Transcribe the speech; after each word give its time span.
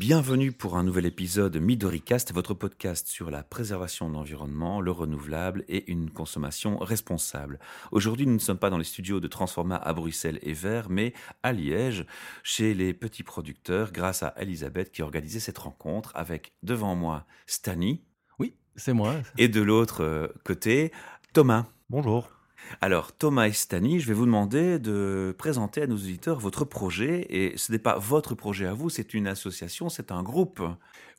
Bienvenue 0.00 0.50
pour 0.50 0.78
un 0.78 0.82
nouvel 0.82 1.04
épisode 1.04 1.58
Midoricast, 1.58 2.32
votre 2.32 2.54
podcast 2.54 3.06
sur 3.06 3.30
la 3.30 3.42
préservation 3.42 4.08
de 4.08 4.14
l'environnement, 4.14 4.80
le 4.80 4.92
renouvelable 4.92 5.62
et 5.68 5.90
une 5.90 6.10
consommation 6.10 6.78
responsable. 6.78 7.58
Aujourd'hui, 7.92 8.26
nous 8.26 8.32
ne 8.32 8.38
sommes 8.38 8.56
pas 8.56 8.70
dans 8.70 8.78
les 8.78 8.84
studios 8.84 9.20
de 9.20 9.28
Transforma 9.28 9.76
à 9.76 9.92
Bruxelles 9.92 10.38
et 10.40 10.54
Vert, 10.54 10.88
mais 10.88 11.12
à 11.42 11.52
Liège, 11.52 12.06
chez 12.42 12.72
les 12.72 12.94
petits 12.94 13.24
producteurs, 13.24 13.92
grâce 13.92 14.22
à 14.22 14.32
Elisabeth 14.38 14.90
qui 14.90 15.02
a 15.02 15.04
organisé 15.04 15.38
cette 15.38 15.58
rencontre 15.58 16.12
avec 16.14 16.54
devant 16.62 16.94
moi 16.94 17.26
Stani. 17.46 18.02
Oui, 18.38 18.54
c'est 18.76 18.94
moi. 18.94 19.16
Et 19.36 19.48
de 19.48 19.60
l'autre 19.60 20.02
euh, 20.02 20.28
côté, 20.44 20.92
Thomas. 21.34 21.66
Bonjour. 21.90 22.39
Alors, 22.80 23.12
Thomas 23.12 23.46
et 23.46 23.52
Stani, 23.52 24.00
je 24.00 24.06
vais 24.06 24.14
vous 24.14 24.26
demander 24.26 24.78
de 24.78 25.34
présenter 25.36 25.82
à 25.82 25.86
nos 25.86 25.96
auditeurs 25.96 26.38
votre 26.38 26.64
projet. 26.64 27.26
Et 27.28 27.56
ce 27.56 27.72
n'est 27.72 27.78
pas 27.78 27.98
votre 27.98 28.34
projet 28.34 28.66
à 28.66 28.72
vous, 28.72 28.90
c'est 28.90 29.14
une 29.14 29.26
association, 29.26 29.88
c'est 29.88 30.12
un 30.12 30.22
groupe. 30.22 30.62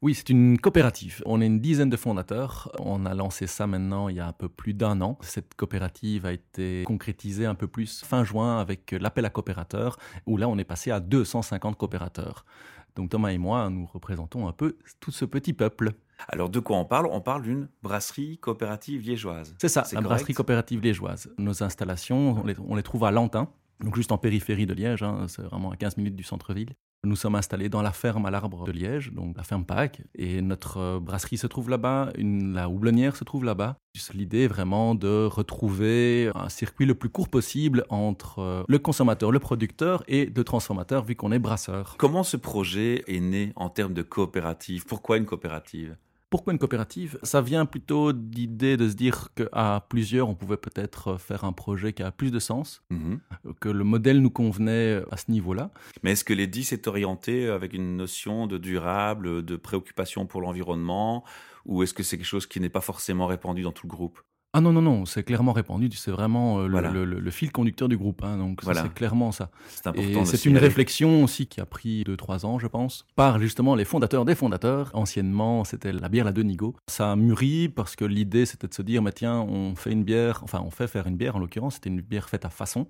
Oui, 0.01 0.15
c'est 0.15 0.29
une 0.29 0.59
coopérative. 0.59 1.21
On 1.27 1.41
est 1.41 1.45
une 1.45 1.59
dizaine 1.59 1.89
de 1.89 1.97
fondateurs. 1.97 2.71
On 2.79 3.05
a 3.05 3.13
lancé 3.13 3.45
ça 3.45 3.67
maintenant 3.67 4.09
il 4.09 4.15
y 4.15 4.19
a 4.19 4.25
un 4.25 4.33
peu 4.33 4.49
plus 4.49 4.73
d'un 4.73 4.99
an. 5.01 5.19
Cette 5.21 5.53
coopérative 5.53 6.25
a 6.25 6.33
été 6.33 6.83
concrétisée 6.87 7.45
un 7.45 7.53
peu 7.53 7.67
plus 7.67 8.03
fin 8.03 8.23
juin 8.23 8.59
avec 8.59 8.93
l'appel 8.93 9.25
à 9.25 9.29
coopérateurs, 9.29 9.97
où 10.25 10.37
là 10.37 10.47
on 10.49 10.57
est 10.57 10.63
passé 10.63 10.89
à 10.89 10.99
250 10.99 11.77
coopérateurs. 11.77 12.45
Donc 12.95 13.09
Thomas 13.09 13.29
et 13.29 13.37
moi, 13.37 13.69
nous 13.69 13.85
représentons 13.85 14.47
un 14.47 14.51
peu 14.51 14.77
tout 14.99 15.11
ce 15.11 15.25
petit 15.25 15.53
peuple. 15.53 15.93
Alors 16.27 16.49
de 16.49 16.59
quoi 16.59 16.77
on 16.77 16.85
parle? 16.85 17.07
On 17.07 17.21
parle 17.21 17.43
d'une 17.43 17.67
brasserie 17.81 18.37
coopérative 18.37 19.01
liégeoise. 19.01 19.55
C'est 19.59 19.69
ça, 19.69 19.83
la 19.91 20.01
brasserie 20.01 20.33
coopérative 20.33 20.81
liégeoise. 20.81 21.33
Nos 21.37 21.63
installations, 21.63 22.43
on 22.67 22.75
les, 22.75 22.83
trouve 22.83 23.05
à 23.05 23.11
Lantin, 23.11 23.49
donc 23.79 23.95
juste 23.95 24.11
en 24.11 24.17
périphérie 24.17 24.65
de 24.65 24.73
Liège, 24.73 25.03
hein. 25.03 25.25
c'est 25.27 25.41
vraiment 25.41 25.71
à 25.71 25.75
15 25.75 25.97
minutes 25.97 26.15
du 26.15 26.23
centre-ville. 26.23 26.75
Nous 27.03 27.15
sommes 27.15 27.33
installés 27.33 27.67
dans 27.67 27.81
la 27.81 27.93
ferme 27.93 28.27
à 28.27 28.29
l'arbre 28.29 28.63
de 28.63 28.71
Liège, 28.71 29.11
donc 29.11 29.35
la 29.35 29.41
ferme 29.41 29.65
Pâques, 29.65 30.03
et 30.13 30.43
notre 30.43 30.77
euh, 30.77 30.99
brasserie 30.99 31.37
se 31.37 31.47
trouve 31.47 31.67
là-bas, 31.67 32.11
la 32.15 32.69
houblonnière 32.69 33.15
se 33.15 33.23
trouve 33.23 33.43
là-bas. 33.43 33.75
L'idée 34.13 34.41
est 34.41 34.47
vraiment 34.47 34.93
de 34.93 35.25
retrouver 35.25 36.29
un 36.35 36.47
circuit 36.49 36.85
le 36.85 36.93
plus 36.93 37.09
court 37.09 37.27
possible 37.27 37.85
entre 37.89 38.37
euh, 38.37 38.63
le 38.67 38.77
consommateur, 38.77 39.31
le 39.31 39.39
producteur 39.39 40.03
et 40.07 40.27
le 40.27 40.43
transformateur, 40.43 41.03
vu 41.03 41.15
qu'on 41.15 41.31
est 41.31 41.39
brasseur. 41.39 41.95
Comment 41.97 42.21
ce 42.21 42.37
projet 42.37 43.03
est 43.07 43.19
né 43.19 43.51
en 43.55 43.69
termes 43.69 43.95
de 43.95 44.03
coopérative? 44.03 44.85
Pourquoi 44.85 45.17
une 45.17 45.25
coopérative? 45.25 45.97
Pourquoi 46.31 46.53
une 46.53 46.59
coopérative? 46.59 47.19
Ça 47.23 47.41
vient 47.41 47.65
plutôt 47.65 48.13
d'idée 48.13 48.77
de 48.77 48.89
se 48.89 48.95
dire 48.95 49.27
qu'à 49.35 49.85
plusieurs, 49.89 50.29
on 50.29 50.33
pouvait 50.33 50.57
peut-être 50.57 51.17
faire 51.17 51.43
un 51.43 51.51
projet 51.51 51.91
qui 51.91 52.01
a 52.03 52.11
plus 52.11 52.31
de 52.31 52.39
sens, 52.39 52.81
mhm. 52.89 53.19
que 53.59 53.67
le 53.67 53.83
modèle 53.83 54.21
nous 54.21 54.29
convenait 54.31 55.01
à 55.11 55.17
ce 55.17 55.29
niveau-là. 55.29 55.71
Mais 56.03 56.13
est-ce 56.13 56.23
que 56.23 56.33
les 56.33 56.47
10 56.47 56.71
est 56.71 56.87
orienté 56.87 57.49
avec 57.49 57.73
une 57.73 57.97
notion 57.97 58.47
de 58.47 58.57
durable, 58.57 59.43
de 59.43 59.55
préoccupation 59.57 60.25
pour 60.25 60.39
l'environnement, 60.39 61.25
ou 61.65 61.83
est-ce 61.83 61.93
que 61.93 62.01
c'est 62.01 62.17
quelque 62.17 62.25
chose 62.25 62.47
qui 62.47 62.61
n'est 62.61 62.69
pas 62.69 62.81
forcément 62.81 63.27
répandu 63.27 63.63
dans 63.63 63.73
tout 63.73 63.85
le 63.85 63.91
groupe? 63.91 64.21
Ah 64.53 64.59
non, 64.59 64.73
non, 64.73 64.81
non, 64.81 65.05
c'est 65.05 65.23
clairement 65.23 65.53
répandu, 65.53 65.89
c'est 65.93 66.11
vraiment 66.11 66.59
euh, 66.59 66.67
le, 66.67 67.31
fil 67.31 67.53
conducteur 67.53 67.87
du 67.87 67.95
groupe, 67.97 68.21
hein, 68.21 68.35
donc 68.37 68.59
c'est 68.65 68.93
clairement 68.93 69.31
ça. 69.31 69.49
C'est 69.69 69.87
important. 69.87 70.25
C'est 70.25 70.43
une 70.43 70.57
réflexion 70.57 71.23
aussi 71.23 71.47
qui 71.47 71.61
a 71.61 71.65
pris 71.65 72.03
2-3 72.03 72.45
ans, 72.45 72.59
je 72.59 72.67
pense, 72.67 73.05
par 73.15 73.39
justement 73.39 73.75
les 73.75 73.85
fondateurs 73.85 74.25
des 74.25 74.35
fondateurs. 74.35 74.91
Anciennement, 74.93 75.63
c'était 75.63 75.93
la 75.93 76.09
bière 76.09 76.25
La 76.25 76.33
Denigo. 76.33 76.75
Ça 76.87 77.13
a 77.13 77.15
mûri 77.15 77.69
parce 77.69 77.95
que 77.95 78.03
l'idée, 78.03 78.45
c'était 78.45 78.67
de 78.67 78.73
se 78.73 78.81
dire, 78.81 79.01
mais 79.01 79.13
tiens, 79.13 79.39
on 79.39 79.73
fait 79.77 79.93
une 79.93 80.03
bière, 80.03 80.41
enfin, 80.43 80.61
on 80.65 80.69
fait 80.69 80.87
faire 80.87 81.07
une 81.07 81.15
bière, 81.15 81.37
en 81.37 81.39
l'occurrence, 81.39 81.75
c'était 81.75 81.89
une 81.89 82.01
bière 82.01 82.27
faite 82.27 82.43
à 82.43 82.49
façon. 82.49 82.87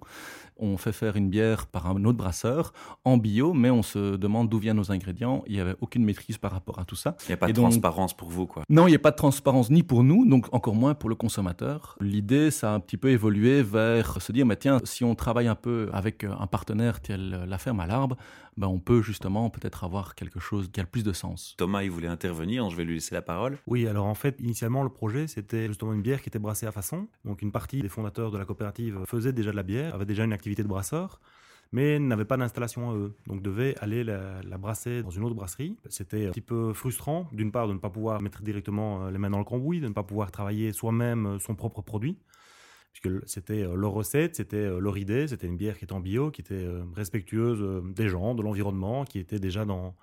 On 0.57 0.77
fait 0.77 0.91
faire 0.91 1.15
une 1.15 1.29
bière 1.29 1.67
par 1.67 1.85
un 1.85 2.03
autre 2.05 2.17
brasseur, 2.17 2.73
en 3.05 3.17
bio, 3.17 3.53
mais 3.53 3.69
on 3.69 3.83
se 3.83 4.15
demande 4.15 4.49
d'où 4.49 4.57
viennent 4.57 4.77
nos 4.77 4.91
ingrédients. 4.91 5.43
Il 5.45 5.53
n'y 5.53 5.59
avait 5.59 5.75
aucune 5.79 6.05
maîtrise 6.05 6.39
par 6.39 6.51
rapport 6.51 6.79
à 6.79 6.85
tout 6.85 6.95
ça. 6.95 7.15
Il 7.25 7.29
n'y 7.29 7.33
a 7.33 7.37
pas 7.37 7.47
de 7.47 7.53
transparence 7.53 8.15
pour 8.15 8.29
vous, 8.29 8.47
quoi. 8.47 8.63
Non, 8.67 8.87
il 8.87 8.91
n'y 8.91 8.95
a 8.95 8.99
pas 8.99 9.11
de 9.11 9.15
transparence 9.15 9.69
ni 9.69 9.83
pour 9.83 10.03
nous, 10.03 10.25
donc 10.27 10.47
encore 10.51 10.75
moins 10.75 10.95
pour 10.95 11.09
le 11.09 11.15
consommateur. 11.15 11.50
L'idée, 11.99 12.51
ça 12.51 12.71
a 12.71 12.75
un 12.75 12.79
petit 12.79 12.97
peu 12.97 13.09
évolué 13.09 13.63
vers 13.63 14.21
se 14.21 14.31
dire, 14.31 14.45
mais 14.45 14.55
tiens, 14.55 14.79
si 14.83 15.03
on 15.03 15.15
travaille 15.15 15.47
un 15.47 15.55
peu 15.55 15.89
avec 15.93 16.23
un 16.23 16.47
partenaire 16.47 17.01
tel 17.01 17.45
la 17.47 17.57
ferme 17.57 17.79
à 17.79 17.87
l'arbre, 17.87 18.17
ben 18.57 18.67
on 18.67 18.79
peut 18.79 19.01
justement 19.01 19.49
peut-être 19.49 19.83
avoir 19.83 20.15
quelque 20.15 20.39
chose 20.39 20.69
qui 20.71 20.79
a 20.79 20.83
le 20.83 20.89
plus 20.89 21.03
de 21.03 21.13
sens. 21.13 21.55
Thomas, 21.57 21.83
il 21.83 21.91
voulait 21.91 22.07
intervenir, 22.07 22.69
je 22.69 22.75
vais 22.75 22.83
lui 22.83 22.95
laisser 22.95 23.15
la 23.15 23.21
parole. 23.21 23.57
Oui, 23.67 23.87
alors 23.87 24.05
en 24.05 24.15
fait, 24.15 24.39
initialement, 24.39 24.83
le 24.83 24.89
projet, 24.89 25.27
c'était 25.27 25.67
justement 25.67 25.93
une 25.93 26.01
bière 26.01 26.21
qui 26.21 26.29
était 26.29 26.39
brassée 26.39 26.65
à 26.65 26.71
façon. 26.71 27.07
Donc 27.25 27.41
une 27.41 27.51
partie 27.51 27.81
des 27.81 27.89
fondateurs 27.89 28.31
de 28.31 28.37
la 28.37 28.45
coopérative 28.45 28.99
faisait 29.05 29.33
déjà 29.33 29.51
de 29.51 29.55
la 29.55 29.63
bière, 29.63 29.95
avait 29.95 30.05
déjà 30.05 30.23
une 30.23 30.33
activité 30.33 30.63
de 30.63 30.67
brasseur 30.67 31.19
mais 31.71 31.99
n'avaient 31.99 32.25
pas 32.25 32.37
d'installation 32.37 32.91
à 32.91 32.95
eux. 32.95 33.15
Donc 33.27 33.41
devaient 33.41 33.75
aller 33.79 34.03
la, 34.03 34.41
brasser 34.57 35.01
dans 35.03 35.09
une 35.09 35.23
autre 35.23 35.35
brasserie. 35.35 35.77
C'était 35.89 36.27
un 36.27 36.31
petit 36.31 36.41
peu 36.41 36.73
frustrant, 36.73 37.27
d'une 37.31 37.51
part, 37.51 37.67
de 37.67 37.73
ne 37.73 37.79
pas 37.79 37.89
pouvoir 37.89 38.21
mettre 38.21 38.41
directement 38.41 39.05
euh, 39.05 39.11
les 39.11 39.17
mains 39.17 39.29
dans 39.29 39.39
le 39.39 39.45
cambouis, 39.45 39.79
de 39.79 39.87
ne 39.87 39.93
pas 39.93 40.03
pouvoir 40.03 40.31
travailler 40.31 40.73
soi-même 40.73 41.25
euh, 41.25 41.39
son 41.39 41.55
propre 41.55 41.81
produit. 41.81 42.17
Puisque 42.91 43.27
c'était 43.27 43.63
euh, 43.63 43.75
leur 43.75 43.91
recette, 43.91 44.35
c'était 44.35 44.69
leur 44.79 44.97
idée, 44.97 45.27
c'était 45.27 45.47
une 45.47 45.55
bière 45.55 45.77
qui 45.77 45.85
était 45.85 45.93
en 45.93 46.01
bio, 46.01 46.29
qui 46.29 46.41
était 46.41 46.67
respectueuse 46.93 47.83
des 47.95 48.09
gens, 48.09 48.35
de 48.35 48.41
l'environnement, 48.41 49.05
qui 49.05 49.19
était 49.19 49.39
déjà 49.39 49.63
dans, 49.63 49.95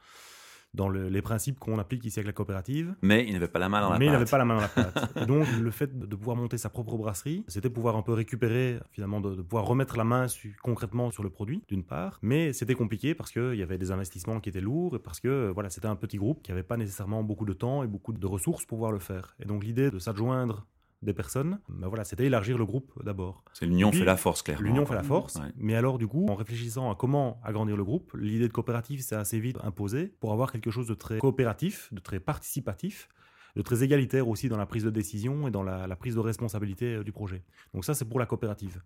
dans 0.75 0.89
les 0.89 1.23
principes 1.23 1.59
qu'on 1.59 1.79
applique 1.79 2.05
ici 2.05 2.19
avec 2.19 2.27
la 2.27 2.33
coopérative. 2.33 2.95
Mais 3.03 3.27
il 3.27 3.33
n'avait 3.33 3.49
pas 3.49 3.59
la 3.59 3.69
main 3.69 3.81
dans 3.81 3.91
la 3.91 3.99
Mais 3.99 4.07
il 4.07 4.13
n'avait 4.13 4.25
pas 4.25 4.39
la 4.39 4.45
main 4.45 4.57
dans 4.57 4.61
la 4.61 4.69
pâte. 4.69 5.17
et 5.23 5.27
donc, 5.27 5.47
le 5.59 5.71
fait 5.71 5.99
de 5.99 6.17
pouvoir 6.17 6.37
monter 6.37 6.59
sa 6.59 6.69
propre 6.69 6.97
brasserie, 6.97 7.45
c'était 7.49 7.71
pouvoir 7.71 7.97
un 7.97 8.03
peu 8.03 8.13
récupérer, 8.13 8.79
finalement, 8.91 9.21
de, 9.21 9.43
pouvoir 9.43 9.65
remettre 9.65 9.97
la 9.97 10.05
main 10.05 10.27
concrètement 10.63 11.11
sur 11.11 11.23
le 11.23 11.31
produit, 11.31 11.63
d'une 11.69 11.85
part. 11.85 12.19
Mais 12.23 12.53
c'était 12.53 12.75
compliqué 12.75 13.15
parce 13.15 13.31
qu'il 13.31 13.55
y 13.55 13.63
avait 13.63 13.79
des 13.79 13.91
investissements 13.91 14.41
qui 14.41 14.51
étaient 14.51 14.61
lourds 14.61 14.97
et 14.97 14.99
parce 14.99 15.21
que, 15.21 15.51
voilà, 15.53 15.71
c'était 15.71 15.89
un 15.89 15.97
petit 15.97 16.19
groupe 16.19 16.43
qui 16.43 16.51
n'avait 16.51 16.63
pas 16.63 16.77
nécessairement 16.77 17.23
beaucoup 17.23 17.47
de 17.47 17.55
temps 17.55 17.83
et 17.83 17.87
beaucoup 17.87 18.13
de 18.13 18.27
ressources 18.27 18.65
pour 18.65 18.79
pouvoir 18.79 18.93
le 18.93 19.01
faire. 19.01 19.35
Et 19.41 19.47
donc, 19.47 19.65
l'idée 19.65 19.91
de 19.91 19.99
s'adjoindre 19.99 20.67
des 21.01 21.13
personnes, 21.13 21.61
ben 21.69 21.87
voilà, 21.87 22.05
c'était 22.05 22.27
élargir 22.27 22.59
le 22.59 22.65
groupe 22.65 22.93
d'abord. 23.05 23.45
C'est 23.53 23.67
l'union 23.67 23.93
fait 23.93 24.05
la 24.05 24.17
force, 24.17 24.43
clairement. 24.43 24.67
L'union 24.67 24.85
fait 24.85 24.95
la 24.95 25.03
force. 25.03 25.39
Mais 25.57 25.77
alors, 25.77 25.99
du 25.99 26.09
coup, 26.09 26.27
en 26.29 26.35
réfléchissant 26.35 26.91
à 26.91 26.97
comment 26.97 27.41
agrandir 27.45 27.77
le 27.77 27.85
groupe, 27.85 28.13
l'idée 28.19 28.49
de 28.49 28.53
coopérative 28.53 29.01
s'est 29.01 29.15
assez 29.15 29.39
vite 29.39 29.59
imposée 29.63 30.13
pour 30.21 30.33
avoir 30.33 30.51
quelque 30.51 30.71
chose 30.71 30.89
de 30.89 30.95
très 30.95 31.19
coopératif, 31.19 31.93
de 31.93 32.01
très 32.01 32.19
participatif, 32.19 33.09
de 33.55 33.63
très 33.63 33.83
égalitaire 33.83 34.29
aussi 34.29 34.49
dans 34.49 34.57
la 34.57 34.67
prise 34.67 34.85
de 34.85 34.91
décision 34.91 35.47
et 35.47 35.51
dans 35.51 35.63
la, 35.63 35.87
la 35.87 35.97
prise 35.97 36.15
de 36.15 36.21
responsabilité 36.21 36.97
euh, 36.97 37.05
du 37.05 37.13
projet. 37.13 37.43
Donc 37.75 37.85
ça, 37.85 37.95
c'est 37.95 38.05
pour 38.05 38.19
la 38.19 38.27
coopérative. 38.27 38.83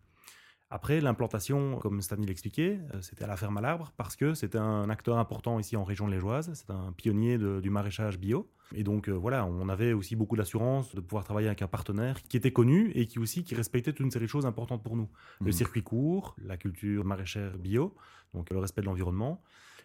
Après, 0.74 1.02
l'implantation, 1.02 1.76
comme 1.76 2.00
Stanley 2.00 2.24
l'expliquait, 2.24 2.80
euh, 2.94 3.02
c'était 3.02 3.24
à 3.24 3.26
la 3.26 3.36
ferme 3.36 3.58
à 3.58 3.60
l'arbre 3.60 3.92
parce 3.98 4.16
que 4.16 4.32
c'était 4.32 4.56
un 4.56 4.88
acteur 4.88 5.18
important 5.18 5.58
ici 5.58 5.76
en 5.76 5.84
région 5.84 6.06
liégeoise. 6.06 6.50
C'est 6.54 6.70
un 6.70 6.92
pionnier 6.96 7.36
du 7.36 7.68
maraîchage 7.68 8.18
bio. 8.18 8.50
Et 8.74 8.82
donc, 8.82 9.10
euh, 9.10 9.12
voilà, 9.12 9.44
on 9.44 9.68
avait 9.68 9.92
aussi 9.92 10.16
beaucoup 10.16 10.34
d'assurance 10.34 10.94
de 10.94 11.00
pouvoir 11.02 11.24
travailler 11.24 11.48
avec 11.48 11.60
un 11.60 11.66
partenaire 11.66 12.22
qui 12.22 12.38
était 12.38 12.52
connu 12.52 12.90
et 12.94 13.06
qui 13.06 13.18
aussi 13.18 13.44
qui 13.44 13.54
respectait 13.54 13.92
toute 13.92 14.00
une 14.00 14.10
série 14.10 14.24
de 14.24 14.30
choses 14.30 14.46
importantes 14.46 14.82
pour 14.82 14.96
nous. 14.96 15.10
Le 15.42 15.50
mmh. 15.50 15.52
circuit 15.52 15.82
court, 15.82 16.34
la 16.42 16.56
culture 16.56 17.04
maraîchère 17.04 17.58
bio, 17.58 17.94
donc 18.32 18.48
le 18.48 18.58
respect 18.58 18.80
de 18.80 18.86
l'environnement, 18.86 19.42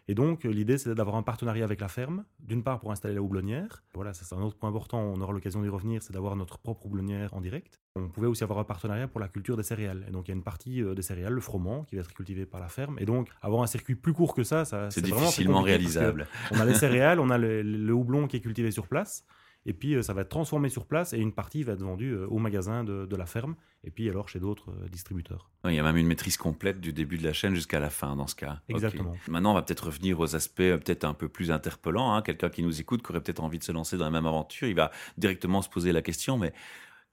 et 0.10 0.16
donc, 0.16 0.46
l'idée, 0.46 0.78
c'était 0.78 0.96
d'avoir 0.96 1.18
un 1.18 1.24
partenariat 1.24 1.66
avec 1.66 1.82
la 1.82 1.90
ferme, 1.90 2.24
d'une 2.40 2.64
part 2.64 2.80
pour 2.80 2.92
installer 2.92 3.16
la 3.16 3.22
houblonnière. 3.22 3.84
Voilà, 3.94 4.14
ça 4.14 4.24
c'est 4.24 4.36
un 4.36 4.42
autre 4.42 4.58
point 4.58 4.70
important, 4.70 5.00
on 5.00 5.20
aura 5.20 5.34
l'occasion 5.34 5.62
d'y 5.62 5.68
revenir, 5.68 6.02
c'est 6.02 6.14
d'avoir 6.14 6.36
notre 6.38 6.60
propre 6.60 6.86
houblonnière 6.86 7.34
en 7.34 7.42
direct. 7.42 7.82
On 7.98 8.08
pouvait 8.08 8.28
aussi 8.28 8.44
avoir 8.44 8.60
un 8.60 8.64
partenariat 8.64 9.10
pour 9.10 9.20
la 9.20 9.28
culture 9.28 9.58
des 9.58 9.64
céréales. 9.64 10.06
Et 10.08 10.12
donc, 10.12 10.28
il 10.28 10.32
y 10.32 10.34
a 10.34 10.38
une 10.38 10.44
partie 10.44 10.82
euh, 10.82 10.96
des 10.96 11.02
céréales, 11.02 11.34
le 11.34 11.42
froment, 11.42 11.84
qui 11.84 11.96
va 11.96 12.02
être 12.02 12.14
cultivé 12.14 12.46
par 12.46 12.62
la 12.62 12.70
ferme. 12.70 12.98
Et 13.00 13.06
donc, 13.06 13.30
avoir 13.42 13.64
un 13.64 13.68
circuit 13.68 13.96
plus 13.96 14.14
court 14.14 14.34
que 14.34 14.44
ça, 14.44 14.64
ça 14.64 14.90
c'est 14.92 15.02
difficilement 15.02 15.62
réalisable. 15.62 16.28
On 16.52 16.60
a 16.60 16.66
les 16.66 16.76
céréales, 16.76 17.20
on 17.20 17.30
a 17.30 17.38
le 17.38 17.94
houblon 17.94 18.28
qui 18.28 18.38
est 18.38 18.42
cultivé 18.42 18.72
sur 18.72 18.88
place. 18.88 19.26
Et 19.68 19.74
puis, 19.74 19.96
euh, 19.96 20.02
ça 20.02 20.14
va 20.14 20.22
être 20.22 20.30
transformé 20.30 20.70
sur 20.70 20.86
place 20.86 21.14
et 21.14 21.18
une 21.18 21.34
partie 21.34 21.62
va 21.62 21.74
être 21.74 21.84
vendue 21.84 22.14
euh, 22.14 22.26
au 22.28 22.40
magasin 22.40 22.86
de, 22.86 23.16
la 23.16 23.26
ferme 23.26 23.56
et 23.84 23.92
puis 23.92 24.10
alors 24.10 24.30
chez 24.30 24.40
d'autres 24.40 24.72
euh, 24.72 24.88
distributeurs. 24.88 25.50
Il 25.66 25.74
y 25.74 25.80
a 25.80 25.84
même 25.84 25.98
une 25.98 26.08
maîtrise 26.08 26.38
complète 26.38 26.80
du 26.80 26.94
début 26.94 27.18
de 27.18 27.24
la 27.24 27.34
chaîne 27.34 27.54
jusqu'à 27.54 27.80
la 27.80 27.90
fin 27.90 28.16
dans 28.16 28.28
ce 28.28 28.36
cas. 28.36 28.62
Exactement. 28.70 29.14
Maintenant, 29.28 29.52
on 29.52 29.54
va 29.56 29.64
peut-être 29.64 29.88
revenir 29.88 30.20
aux 30.20 30.36
aspects 30.36 30.56
peut-être 30.56 31.04
un 31.04 31.14
peu 31.14 31.28
plus 31.28 31.52
interpellants. 31.52 32.14
Hein. 32.14 32.22
Quelqu'un 32.22 32.50
qui 32.50 32.64
nous 32.64 32.80
écoute, 32.80 33.04
qui 33.04 33.12
aurait 33.12 33.22
peut-être 33.22 33.44
envie 33.44 33.60
de 33.60 33.64
se 33.64 33.74
lancer 33.74 33.98
dans 33.98 34.06
la 34.06 34.12
même 34.12 34.26
aventure, 34.26 34.70
il 34.70 34.76
va 34.76 34.92
directement 35.18 35.62
se 35.62 35.70
poser 35.70 35.92
la 35.92 36.02
question, 36.02 36.38
mais 36.38 36.54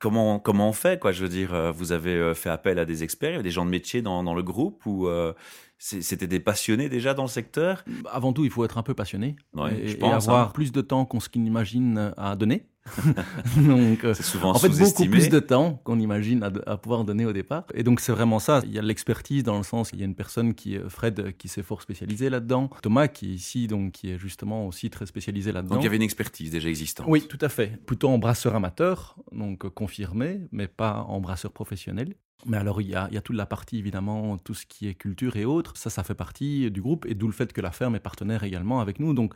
comment, 0.05 0.39
comment 0.39 0.69
on 0.69 0.73
fait 0.75 1.01
quoi? 1.01 1.12
Je 1.12 1.23
veux 1.23 1.31
dire, 1.31 1.73
vous 1.73 1.93
avez 1.93 2.35
fait 2.35 2.51
appel 2.51 2.79
à 2.79 2.85
des 2.85 3.03
experts, 3.03 3.31
il 3.31 3.37
y 3.37 3.39
a 3.39 3.43
des 3.43 3.51
gens 3.51 3.65
de 3.65 3.71
métier 3.71 4.03
dans, 4.03 4.23
dans 4.23 4.35
le 4.35 4.43
groupe 4.43 4.85
ou 4.85 5.09
c'était 5.79 6.27
des 6.27 6.41
passionnés 6.41 6.91
déjà 6.91 7.15
dans 7.15 7.23
le 7.23 7.29
secteur? 7.29 7.83
Avant 8.11 8.35
tout, 8.35 8.45
il 8.45 8.51
faut 8.51 8.67
être 8.67 8.77
un 8.77 8.83
peu 8.83 8.93
passionné 8.93 9.37
et, 9.71 9.89
je 9.89 9.97
pense, 9.97 10.29
avoir 10.29 10.49
hein. 10.49 10.51
plus 10.53 10.73
de 10.73 10.83
temps 10.83 11.06
qu'on 11.06 11.21
ce 11.21 11.31
qu'il 11.31 11.47
imagine 11.47 12.12
à 12.19 12.37
donner. 12.37 12.67
donc, 13.57 14.05
euh, 14.05 14.13
c'est 14.13 14.23
souvent 14.23 14.51
en 14.51 14.59
fait, 14.59 14.69
beaucoup 14.69 15.07
plus 15.07 15.31
de 15.31 15.39
temps 15.41 15.81
qu'on 15.85 15.99
imagine 15.99 16.43
à, 16.67 16.77
pouvoir 16.77 17.05
donner 17.05 17.25
au 17.25 17.33
départ. 17.33 17.65
Et 17.73 17.83
donc, 17.83 18.01
c'est 18.01 18.13
vraiment 18.13 18.39
ça. 18.39 18.61
Il 18.65 18.73
y 18.73 18.79
a 18.79 18.83
l'expertise 18.83 19.43
dans 19.43 19.57
le 19.57 19.63
sens, 19.63 19.91
il 19.93 20.01
y 20.01 20.03
a 20.03 20.05
une 20.05 20.15
personne 20.15 20.55
qui, 20.55 20.79
Fred, 20.89 21.35
qui 21.37 21.49
s'est 21.49 21.63
fort 21.63 21.81
spécialisé 21.81 22.29
là-dedans. 22.29 22.69
Thomas, 22.83 23.09
qui 23.09 23.33
est 23.33 23.35
ici, 23.35 23.67
donc, 23.67 23.93
qui 23.93 24.11
est 24.11 24.19
justement 24.19 24.67
aussi 24.67 24.91
très 24.91 25.07
spécialisé 25.07 25.51
là-dedans. 25.51 25.77
Donc, 25.77 25.83
il 25.83 25.87
y 25.87 25.89
avait 25.89 25.97
une 25.97 26.03
expertise 26.03 26.51
déjà 26.51 26.69
existante. 26.69 27.07
Oui, 27.09 27.27
tout 27.27 27.39
à 27.41 27.49
fait. 27.49 27.79
Plutôt 27.87 28.09
en 28.11 28.19
brasseur 28.19 28.55
amateur, 28.55 29.17
donc 29.33 29.67
confirmé, 29.71 30.43
mais 30.53 30.69
pas 30.69 31.05
en 31.09 31.21
brasseur 31.21 31.53
professionnel. 31.53 32.15
Mais 32.47 32.59
alors, 32.59 32.83
il 32.83 32.89
y, 32.89 32.95
a, 32.95 33.09
il 33.11 33.15
y, 33.15 33.19
a, 33.19 33.23
toute 33.23 33.37
la 33.37 33.47
partie, 33.47 33.79
évidemment, 33.79 34.37
tout 34.37 34.53
ce 34.53 34.67
qui 34.67 34.87
est 34.87 34.95
culture 34.95 35.37
et 35.37 35.47
autres. 35.47 35.77
Ça, 35.79 35.89
ça 35.89 36.03
fait 36.03 36.15
partie 36.15 36.71
du 36.71 36.83
groupe, 36.83 37.07
et 37.07 37.15
d'où 37.15 37.27
le 37.27 37.33
fait 37.33 37.51
que 37.55 37.63
la 37.63 37.71
ferme 37.71 37.97
est 37.97 38.01
partenaire 38.01 38.45
également 38.45 38.81
avec 38.81 39.01
nous. 39.01 39.15
Donc, 39.15 39.33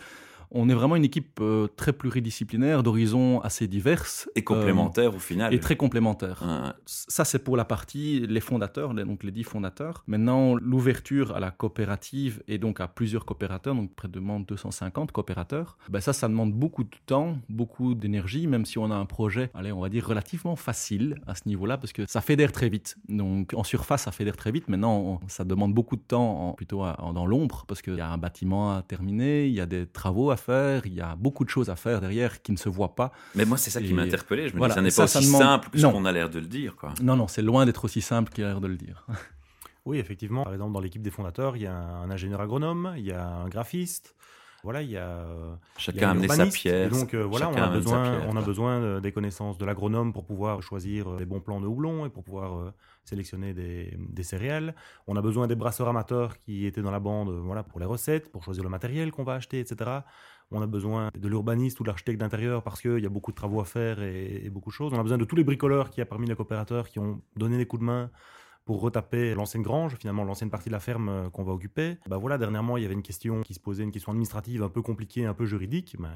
On 0.51 0.69
est 0.69 0.75
vraiment 0.75 0.97
une 0.97 1.05
équipe 1.05 1.41
euh, 1.41 1.67
très 1.77 1.93
pluridisciplinaire, 1.93 2.83
d'horizons 2.83 3.41
assez 3.41 3.67
diverses. 3.67 4.29
Et 4.35 4.43
complémentaires 4.43 5.15
au 5.15 5.19
final. 5.19 5.53
Et 5.53 5.61
très 5.61 5.77
complémentaires. 5.77 6.43
Ça, 6.87 7.25
c'est 7.25 7.39
pour 7.39 7.57
la 7.57 7.65
partie, 7.65 8.27
les 8.27 8.41
fondateurs, 8.41 8.95
donc 8.95 9.25
les 9.25 9.31
dix 9.31 9.45
fondateurs. 9.45 10.05
Maintenant, 10.07 10.55
l'ouverture 10.55 11.35
à 11.37 11.41
la 11.41 11.51
coopérative 11.51 12.43
et 12.49 12.59
donc 12.59 12.81
à 12.81 12.89
plusieurs 12.89 13.25
coopérateurs, 13.25 13.75
donc 13.75 13.95
près 13.95 14.09
de 14.09 14.19
250 14.21 15.13
coopérateurs, 15.13 15.79
ben 15.89 16.01
ça, 16.01 16.13
ça 16.13 16.29
demande 16.29 16.53
beaucoup 16.53 16.85
de 16.85 16.91
temps, 17.07 17.39
beaucoup 17.49 17.95
d'énergie, 17.95 18.47
même 18.47 18.65
si 18.65 18.79
on 18.79 18.91
a 18.91 18.95
un 18.95 19.07
projet, 19.07 19.51
allez, 19.55 19.73
on 19.73 19.81
va 19.81 19.89
dire 19.89 20.07
relativement 20.07 20.57
facile 20.57 21.21
à 21.27 21.35
ce 21.35 21.43
niveau-là, 21.47 21.79
parce 21.79 21.93
que 21.93 22.07
ça 22.07 22.21
fédère 22.21 22.53
très 22.53 22.69
vite. 22.69 22.97
Donc 23.09 23.53
en 23.55 23.65
surface, 23.65 24.03
ça 24.03 24.13
fédère 24.13 24.37
très 24.37 24.51
vite. 24.51 24.69
Maintenant, 24.69 25.21
ça 25.29 25.45
demande 25.45 25.75
beaucoup 25.75 25.97
de 25.97 26.03
temps 26.03 26.55
plutôt 26.57 26.83
dans 27.15 27.27
l'ombre, 27.27 27.65
parce 27.67 27.83
qu'il 27.83 27.97
y 27.97 28.01
a 28.01 28.11
un 28.11 28.19
bâtiment 28.19 28.77
à 28.77 28.83
terminer, 28.83 29.47
il 29.47 29.55
y 29.55 29.61
a 29.61 29.67
des 29.67 29.87
travaux 29.87 30.31
à 30.31 30.37
faire, 30.39 30.87
il 30.87 30.95
y 30.95 31.01
a 31.01 31.17
beaucoup 31.17 31.45
de 31.45 31.51
choses 31.51 31.69
à 31.71 31.77
faire 31.77 32.01
derrière 32.01 32.41
qui 32.43 32.53
ne 32.53 32.57
se 32.57 32.69
voient 32.69 32.95
pas. 32.95 33.13
Mais 33.35 33.45
moi, 33.45 33.59
c'est 33.59 33.71
ça 33.71 33.83
qui 33.83 33.93
m'a 33.93 34.03
interpellé. 34.03 34.49
Je 34.49 34.57
me 34.57 34.67
dis, 34.67 34.75
ça 34.75 34.81
n'est 34.81 34.91
pas 34.91 35.05
aussi 35.05 35.25
simple 35.25 35.71
que 35.71 35.79
ce 35.79 35.87
qu'on 35.87 36.05
a 36.05 36.13
l'air 36.13 36.31
de 36.31 36.39
le 36.39 36.47
dire. 36.47 36.77
Quoi. 36.77 36.95
Non, 37.03 37.17
non, 37.17 37.29
c'est 37.29 37.43
loin 37.43 37.67
d'être 37.67 37.85
aussi 37.85 38.01
simple 38.01 38.33
qu'il 38.33 38.45
a 38.45 38.49
l'air 38.49 38.61
de 38.61 38.69
le 38.69 38.77
dire. 38.77 39.07
Oui, 39.85 39.99
effectivement. 39.99 40.45
Par 40.45 40.53
exemple, 40.53 40.75
dans 40.75 40.81
l'équipe 40.81 41.01
des 41.01 41.11
fondateurs, 41.11 41.57
il 41.57 41.63
y 41.63 41.67
a 41.67 41.75
un 41.75 42.11
ingénieur 42.11 42.43
agronome, 42.43 42.93
il 42.99 43.07
y 43.07 43.13
a 43.13 43.27
un 43.27 43.49
graphiste, 43.49 44.15
voilà, 44.65 44.83
il 44.83 44.91
y 44.91 44.97
a 44.97 45.07
euh, 45.07 45.55
chacun 45.77 46.09
a 46.09 46.11
amené 46.11 46.29
sa 46.29 46.47
pierre. 46.47 46.91
donc 46.91 47.15
euh, 47.15 47.25
voilà, 47.25 47.49
on 47.49 47.57
a 47.57 47.69
besoin, 47.69 48.21
on 48.29 48.37
a 48.37 48.43
besoin 48.43 49.01
des 49.01 49.13
connaissances 49.13 49.57
de 49.57 49.65
l'agronome 49.65 50.13
pour 50.13 50.25
pouvoir 50.25 50.63
choisir 50.63 51.11
les 51.15 51.27
bons 51.27 51.41
plants 51.41 51.61
de 51.61 51.67
houblon 51.67 52.07
et 52.07 52.11
pour 52.11 52.25
pouvoir 52.25 52.59
euh, 52.59 52.75
sélectionner 53.05 53.55
des, 53.55 53.97
des, 53.99 54.23
céréales. 54.25 54.75
On 55.07 55.17
a 55.17 55.23
besoin 55.23 55.47
des 55.47 55.55
brasseurs 55.55 55.89
amateurs 55.89 56.39
qui 56.39 56.67
étaient 56.67 56.83
dans 56.83 56.91
la 56.91 56.99
bande, 56.99 57.31
voilà, 57.31 57.63
pour 57.63 57.79
les 57.79 57.87
recettes, 57.87 58.33
pour 58.33 58.43
choisir 58.43 58.65
le 58.65 58.69
matériel 58.69 59.13
qu'on 59.13 59.25
va 59.25 59.35
acheter, 59.35 59.61
etc. 59.61 60.01
On 60.51 60.61
a 60.61 60.67
besoin 60.67 61.11
de 61.17 61.29
l'urbaniste 61.29 61.79
ou 61.79 61.85
de 61.85 61.89
l'architecte 61.89 62.19
d'intérieur 62.19 62.63
parce 62.63 62.81
qu'il 62.81 62.99
y 62.99 63.07
a 63.07 63.11
beaucoup 63.11 63.31
de 63.31 63.37
travaux 63.37 63.61
à 63.61 63.65
faire 63.65 64.03
et, 64.03 64.43
et, 64.45 64.51
beaucoup 64.51 64.71
de 64.71 64.75
choses. 64.75 64.93
On 64.93 64.99
a 64.99 65.03
besoin 65.03 65.19
de 65.19 65.25
tous 65.25 65.37
les 65.37 65.45
bricoleurs 65.45 65.91
qui 65.91 66.01
y 66.01 66.03
a 66.03 66.07
parmi 66.07 66.27
les 66.27 66.35
coopérateurs 66.35 66.89
qui 66.89 66.99
ont 66.99 67.21
donné 67.37 67.59
des 67.59 67.67
coups 67.67 67.81
de 67.81 67.87
main 67.87 68.11
pour 68.69 68.83
retaper 68.83 69.35
l'ancienne 69.35 69.63
grange, 69.63 69.97
finalement 69.99 70.25
l'ancienne 70.25 70.51
partie 70.51 70.69
de 70.69 70.75
la 70.75 70.79
ferme 70.79 71.09
euh, 71.09 71.31
qu'on 71.31 71.43
va 71.43 71.55
occuper. 71.55 71.97
Bah 72.07 72.19
voilà, 72.19 72.37
dernièrement, 72.37 72.77
il 72.77 72.83
y 72.83 72.85
avait 72.85 72.93
une 72.93 73.03
question 73.03 73.41
qui 73.41 73.55
se 73.55 73.61
posait, 73.61 73.83
une 73.83 73.93
question 73.93 74.13
administrative 74.13 74.63
un 74.63 74.69
peu 74.69 74.83
compliquée, 74.83 75.25
un 75.25 75.33
peu 75.33 75.47
juridique. 75.47 75.97
Mais 75.99 76.09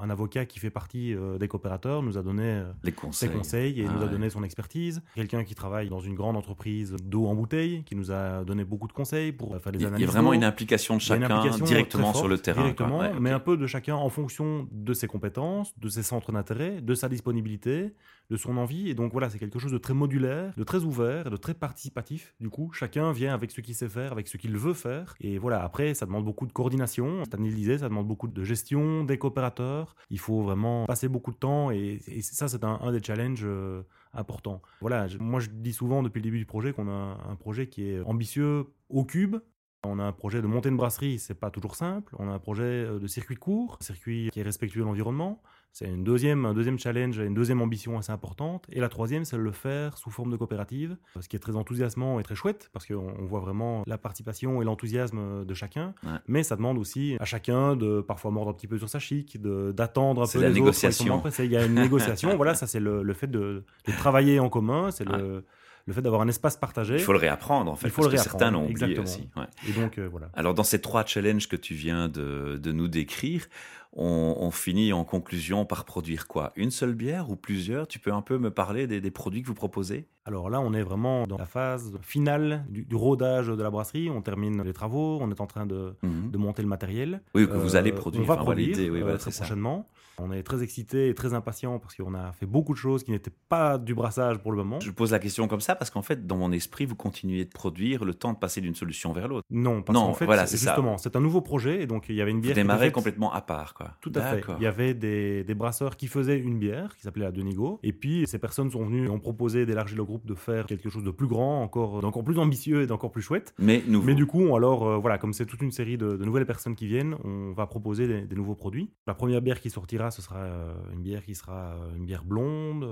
un 0.00 0.08
avocat 0.08 0.46
qui 0.46 0.58
fait 0.58 0.70
partie 0.70 1.14
euh, 1.14 1.36
des 1.36 1.48
coopérateurs 1.48 2.02
nous 2.02 2.16
a 2.16 2.22
donné 2.22 2.44
euh, 2.44 2.72
Les 2.82 2.92
conseils. 2.92 3.28
ses 3.28 3.34
conseils 3.34 3.80
et 3.82 3.86
ah 3.86 3.92
nous 3.92 4.02
a 4.02 4.06
donné 4.06 4.30
son 4.30 4.42
expertise. 4.42 5.02
Quelqu'un 5.16 5.44
qui 5.44 5.54
travaille 5.54 5.90
dans 5.90 6.00
une 6.00 6.14
grande 6.14 6.38
entreprise 6.38 6.96
d'eau 7.04 7.26
en 7.26 7.34
bouteille, 7.34 7.84
qui 7.84 7.94
nous 7.94 8.10
a 8.10 8.42
donné 8.42 8.64
beaucoup 8.64 8.88
de 8.88 8.94
conseils 8.94 9.32
pour 9.32 9.60
faire 9.60 9.70
des 9.70 9.84
analyses. 9.84 9.98
Il 9.98 10.06
y 10.06 10.08
a 10.08 10.10
vraiment 10.10 10.32
une 10.32 10.44
implication 10.44 10.96
de 10.96 11.02
chacun 11.02 11.46
directement 11.60 12.14
sur 12.14 12.26
le 12.26 12.38
terrain. 12.38 12.62
Directement, 12.62 13.02
mais 13.20 13.32
un 13.32 13.40
peu 13.40 13.58
de 13.58 13.66
chacun 13.66 13.96
en 13.96 14.08
fonction 14.08 14.66
de 14.72 14.94
ses 14.94 15.08
compétences, 15.08 15.78
de 15.78 15.90
ses 15.90 16.02
centres 16.02 16.32
d'intérêt, 16.32 16.80
de 16.80 16.94
sa 16.94 17.10
disponibilité, 17.10 17.92
de 18.30 18.36
son 18.36 18.56
envie. 18.56 18.88
Et 18.88 18.94
donc 18.94 19.12
voilà, 19.12 19.28
c'est 19.28 19.38
quelque 19.38 19.58
chose 19.58 19.72
de 19.72 19.78
très 19.78 19.94
modulaire, 19.94 20.52
de 20.56 20.64
très 20.64 20.84
ouvert, 20.84 21.30
de 21.30 21.36
très 21.36 21.52
participatif. 21.52 21.97
Du 22.40 22.50
coup, 22.50 22.72
chacun 22.72 23.12
vient 23.12 23.34
avec 23.34 23.50
ce 23.50 23.60
qu'il 23.60 23.74
sait 23.74 23.88
faire, 23.88 24.12
avec 24.12 24.28
ce 24.28 24.36
qu'il 24.36 24.56
veut 24.56 24.74
faire. 24.74 25.14
Et 25.20 25.38
voilà, 25.38 25.62
après, 25.62 25.94
ça 25.94 26.06
demande 26.06 26.24
beaucoup 26.24 26.46
de 26.46 26.52
coordination. 26.52 27.24
Stanley 27.24 27.50
disait, 27.50 27.78
ça 27.78 27.88
demande 27.88 28.06
beaucoup 28.06 28.28
de 28.28 28.44
gestion 28.44 29.04
des 29.04 29.18
coopérateurs. 29.18 29.94
Il 30.10 30.18
faut 30.18 30.42
vraiment 30.42 30.86
passer 30.86 31.08
beaucoup 31.08 31.32
de 31.32 31.36
temps. 31.36 31.70
Et, 31.70 32.00
ça, 32.22 32.48
c'est 32.48 32.64
un, 32.64 32.92
des 32.92 33.02
challenges 33.02 33.44
euh, 33.44 33.82
importants. 34.12 34.62
Voilà, 34.80 35.06
moi 35.20 35.40
je 35.40 35.48
dis 35.50 35.72
souvent 35.72 36.02
depuis 36.02 36.18
le 36.18 36.24
début 36.24 36.38
du 36.38 36.46
projet 36.46 36.72
qu'on 36.72 36.88
a 36.88 37.18
un 37.28 37.36
projet 37.36 37.68
qui 37.68 37.88
est 37.88 38.00
ambitieux 38.02 38.66
au 38.88 39.04
cube, 39.04 39.36
on 39.84 39.98
a 39.98 40.02
un 40.02 40.12
projet 40.12 40.42
de 40.42 40.46
monter 40.46 40.68
une 40.70 40.76
brasserie, 40.76 41.18
c'est 41.18 41.34
pas 41.34 41.50
toujours 41.50 41.76
simple. 41.76 42.14
On 42.18 42.28
a 42.28 42.32
un 42.32 42.38
projet 42.38 42.62
euh, 42.64 42.98
de 42.98 43.06
circuit 43.06 43.36
court, 43.36 43.78
circuit 43.80 44.28
qui 44.32 44.40
est 44.40 44.42
respectueux 44.42 44.80
de 44.80 44.86
l'environnement. 44.86 45.40
C'est 45.72 45.86
une 45.86 46.02
deuxième, 46.02 46.44
un 46.44 46.54
deuxième 46.54 46.78
challenge, 46.78 47.18
une 47.18 47.34
deuxième 47.34 47.62
ambition 47.62 47.98
assez 47.98 48.10
importante. 48.10 48.66
Et 48.72 48.80
la 48.80 48.88
troisième, 48.88 49.24
c'est 49.24 49.36
de 49.36 49.42
le 49.42 49.52
faire 49.52 49.96
sous 49.96 50.10
forme 50.10 50.32
de 50.32 50.36
coopérative, 50.36 50.96
ce 51.20 51.28
qui 51.28 51.36
est 51.36 51.38
très 51.38 51.56
enthousiasmant 51.56 52.18
et 52.18 52.22
très 52.22 52.34
chouette, 52.34 52.70
parce 52.72 52.86
qu'on 52.86 53.26
voit 53.26 53.40
vraiment 53.40 53.84
la 53.86 53.98
participation 53.98 54.60
et 54.60 54.64
l'enthousiasme 54.64 55.44
de 55.44 55.54
chacun. 55.54 55.94
Mais 56.26 56.42
ça 56.42 56.56
demande 56.56 56.78
aussi 56.78 57.16
à 57.20 57.24
chacun 57.24 57.76
de 57.76 58.00
parfois 58.00 58.30
mordre 58.30 58.50
un 58.50 58.54
petit 58.54 58.66
peu 58.66 58.78
sur 58.78 58.88
sa 58.88 58.98
chic, 58.98 59.40
d'attendre 59.40 60.22
un 60.22 60.26
peu 60.26 60.40
la 60.40 60.50
négociation. 60.50 61.22
Il 61.38 61.52
y 61.52 61.56
a 61.56 61.64
une 61.64 61.74
négociation. 61.74 62.36
voilà, 62.36 62.54
ça 62.54 62.66
c'est 62.66 62.80
le, 62.80 63.14
fait 63.14 63.28
de, 63.28 63.64
travailler 63.98 64.40
en 64.40 64.48
commun, 64.48 64.90
c'est 64.90 65.04
le 65.04 65.44
le 65.88 65.94
fait 65.94 66.02
d'avoir 66.02 66.20
un 66.20 66.28
espace 66.28 66.56
partagé. 66.58 66.96
Il 66.96 67.00
faut 67.00 67.14
le 67.14 67.18
réapprendre 67.18 67.72
en 67.72 67.74
fait, 67.74 67.88
il 67.88 67.90
faut 67.90 68.02
parce 68.02 68.12
le 68.12 68.18
que 68.18 68.22
certains 68.22 68.50
l'ont 68.50 68.66
oublié 68.66 68.98
aussi. 68.98 69.28
Et 69.66 69.72
donc 69.72 69.96
euh, 69.96 70.06
voilà. 70.06 70.28
Alors 70.34 70.52
dans 70.52 70.62
ces 70.62 70.80
trois 70.80 71.04
challenges 71.04 71.48
que 71.48 71.56
tu 71.56 71.74
viens 71.74 72.08
de, 72.08 72.60
de 72.62 72.72
nous 72.72 72.88
décrire, 72.88 73.46
on, 73.94 74.50
finit 74.50 74.92
en 74.92 75.04
conclusion 75.04 75.64
par 75.64 75.84
produire 75.84 76.28
quoi? 76.28 76.52
Une 76.56 76.70
seule 76.70 76.94
bière 76.94 77.30
ou 77.30 77.36
plusieurs? 77.36 77.88
Tu 77.88 77.98
peux 77.98 78.12
un 78.12 78.20
peu 78.20 78.38
me 78.38 78.50
parler 78.50 78.86
des, 78.86 79.10
produits 79.10 79.42
que 79.42 79.48
vous 79.48 79.54
proposez? 79.54 80.06
Alors 80.24 80.50
là, 80.50 80.60
on 80.60 80.74
est 80.74 80.82
vraiment 80.82 81.26
dans 81.26 81.38
la 81.38 81.46
phase 81.46 81.92
finale 82.02 82.64
du, 82.68 82.86
rodage 82.94 83.48
de 83.48 83.62
la 83.62 83.70
brasserie. 83.70 84.10
On 84.10 84.20
termine 84.20 84.62
les 84.62 84.74
travaux, 84.74 85.18
on 85.20 85.30
est 85.30 85.40
en 85.40 85.46
train 85.46 85.66
de, 85.66 85.94
mhm. 86.02 86.36
monter 86.36 86.62
le 86.62 86.68
matériel. 86.68 87.22
Oui, 87.34 87.48
que 87.48 87.56
vous 87.56 87.76
allez 87.76 87.92
produire. 87.92 88.22
On 88.22 88.26
va 88.26 88.36
produire 88.36 88.76
oui, 88.76 89.02
euh, 89.02 89.16
très 89.16 89.30
prochainement. 89.30 89.88
On 90.20 90.32
est 90.32 90.42
très 90.42 90.62
excité 90.62 91.08
et 91.08 91.14
très 91.14 91.34
impatient 91.34 91.78
parce 91.78 91.94
qu'on 91.94 92.14
a 92.14 92.32
fait 92.32 92.46
beaucoup 92.46 92.72
de 92.72 92.78
choses 92.78 93.04
qui 93.04 93.10
n'étaient 93.10 93.32
pas 93.48 93.78
du 93.78 93.94
brassage 93.94 94.38
pour 94.38 94.52
le 94.52 94.58
moment. 94.58 94.80
Je 94.80 94.90
pose 94.90 95.12
la 95.12 95.18
question 95.18 95.48
comme 95.48 95.60
ça 95.60 95.74
parce 95.74 95.90
qu'en 95.90 96.02
fait, 96.02 96.26
dans 96.26 96.36
mon 96.36 96.52
esprit, 96.52 96.86
vous 96.86 96.96
continuez 96.96 97.44
de 97.44 97.50
produire 97.50 98.04
le 98.04 98.14
temps 98.14 98.32
de 98.32 98.38
passer 98.38 98.60
d'une 98.60 98.74
solution 98.74 99.12
vers 99.12 99.28
l'autre. 99.28 99.46
Non, 99.50 99.82
parce 99.82 99.98
qu'en 99.98 100.14
fait, 100.14 100.26
voilà, 100.26 100.46
c'est 100.46 100.58
justement, 100.58 100.98
c'est 100.98 101.16
un 101.16 101.20
nouveau 101.20 101.40
projet 101.40 101.82
et 101.82 101.86
donc 101.86 102.06
il 102.08 102.14
y 102.14 102.22
avait 102.22 102.30
une 102.30 102.40
bière. 102.40 102.54
Vous 102.54 102.60
démarrez 102.60 102.92
complètement 102.92 103.32
à 103.32 103.40
part, 103.40 103.74
quoi. 103.74 103.92
Tout 104.00 104.12
à 104.14 104.22
fait. 104.22 104.44
Il 104.58 104.62
y 104.62 104.66
avait 104.66 104.94
des, 104.94 105.54
brasseurs 105.54 105.96
qui 105.96 106.06
faisaient 106.06 106.38
une 106.38 106.58
bière 106.58 106.94
qui 106.96 107.02
s'appelait 107.02 107.24
la 107.24 107.32
Denigo. 107.32 107.80
Et 107.82 107.92
puis, 107.92 108.24
ces 108.28 108.38
personnes 108.38 108.70
sont 108.70 108.84
venues 108.84 109.06
et 109.06 109.08
ont 109.08 109.18
proposé 109.18 109.66
d'élargir 109.66 109.96
le 109.96 110.04
groupe, 110.04 110.24
de 110.24 110.34
faire 110.34 110.66
quelque 110.66 110.88
chose 110.88 111.02
de 111.02 111.10
plus 111.10 111.26
grand, 111.26 111.62
encore, 111.62 112.00
d'encore 112.00 112.22
plus 112.22 112.38
ambitieux 112.38 112.82
et 112.82 112.86
d'encore 112.86 113.10
plus 113.10 113.22
chouette. 113.22 113.54
Mais, 113.58 113.82
Mais 113.88 114.14
du 114.14 114.26
coup, 114.26 114.54
alors, 114.54 114.86
euh, 114.86 114.96
voilà, 114.98 115.18
comme 115.18 115.32
c'est 115.32 115.46
toute 115.46 115.62
une 115.62 115.72
série 115.72 115.98
de, 115.98 116.16
nouvelles 116.16 116.46
personnes 116.46 116.76
qui 116.76 116.86
viennent, 116.86 117.16
on 117.24 117.52
va 117.52 117.66
proposer 117.66 118.24
des, 118.26 118.36
nouveaux 118.36 118.54
produits. 118.54 118.90
La 119.06 119.14
première 119.14 119.42
bière 119.42 119.60
qui 119.60 119.70
sortira, 119.70 120.07
ce 120.10 120.22
sera 120.22 120.38
euh, 120.38 120.74
une 120.92 121.02
bière 121.02 121.24
qui 121.24 121.34
sera 121.34 121.72
euh, 121.72 121.96
une 121.96 122.06
bière 122.06 122.24
blonde, 122.24 122.88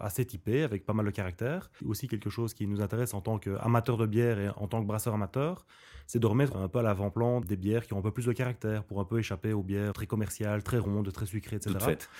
assez 0.00 0.24
typée, 0.24 0.62
avec 0.62 0.84
pas 0.84 0.92
mal 0.92 1.06
de 1.06 1.10
caractère. 1.10 1.70
Aussi 1.84 2.08
quelque 2.08 2.30
chose 2.30 2.54
qui 2.54 2.66
nous 2.66 2.80
intéresse 2.80 3.14
en 3.14 3.20
tant 3.20 3.38
qu'amateur 3.38 3.96
de 3.96 4.06
bière 4.06 4.38
et 4.38 4.48
en 4.48 4.66
tant 4.66 4.80
que 4.80 4.86
brasseur 4.86 5.14
amateur, 5.14 5.66
c'est 6.06 6.18
de 6.18 6.26
remettre 6.26 6.56
un 6.56 6.68
peu 6.68 6.80
à 6.80 6.82
l'avant-plan 6.82 7.40
des 7.40 7.56
bières 7.56 7.86
qui 7.86 7.94
ont 7.94 7.98
un 7.98 8.02
peu 8.02 8.10
plus 8.10 8.26
de 8.26 8.32
caractère 8.32 8.84
pour 8.84 9.00
un 9.00 9.04
peu 9.04 9.18
échapper 9.18 9.52
aux 9.52 9.62
bières 9.62 9.92
très 9.92 10.06
commerciales, 10.06 10.62
très 10.62 10.78
rondes, 10.78 11.10
très 11.12 11.26
sucrées, 11.26 11.56
etc. 11.56 11.72
Toutes 11.72 11.82
faites. 11.82 12.10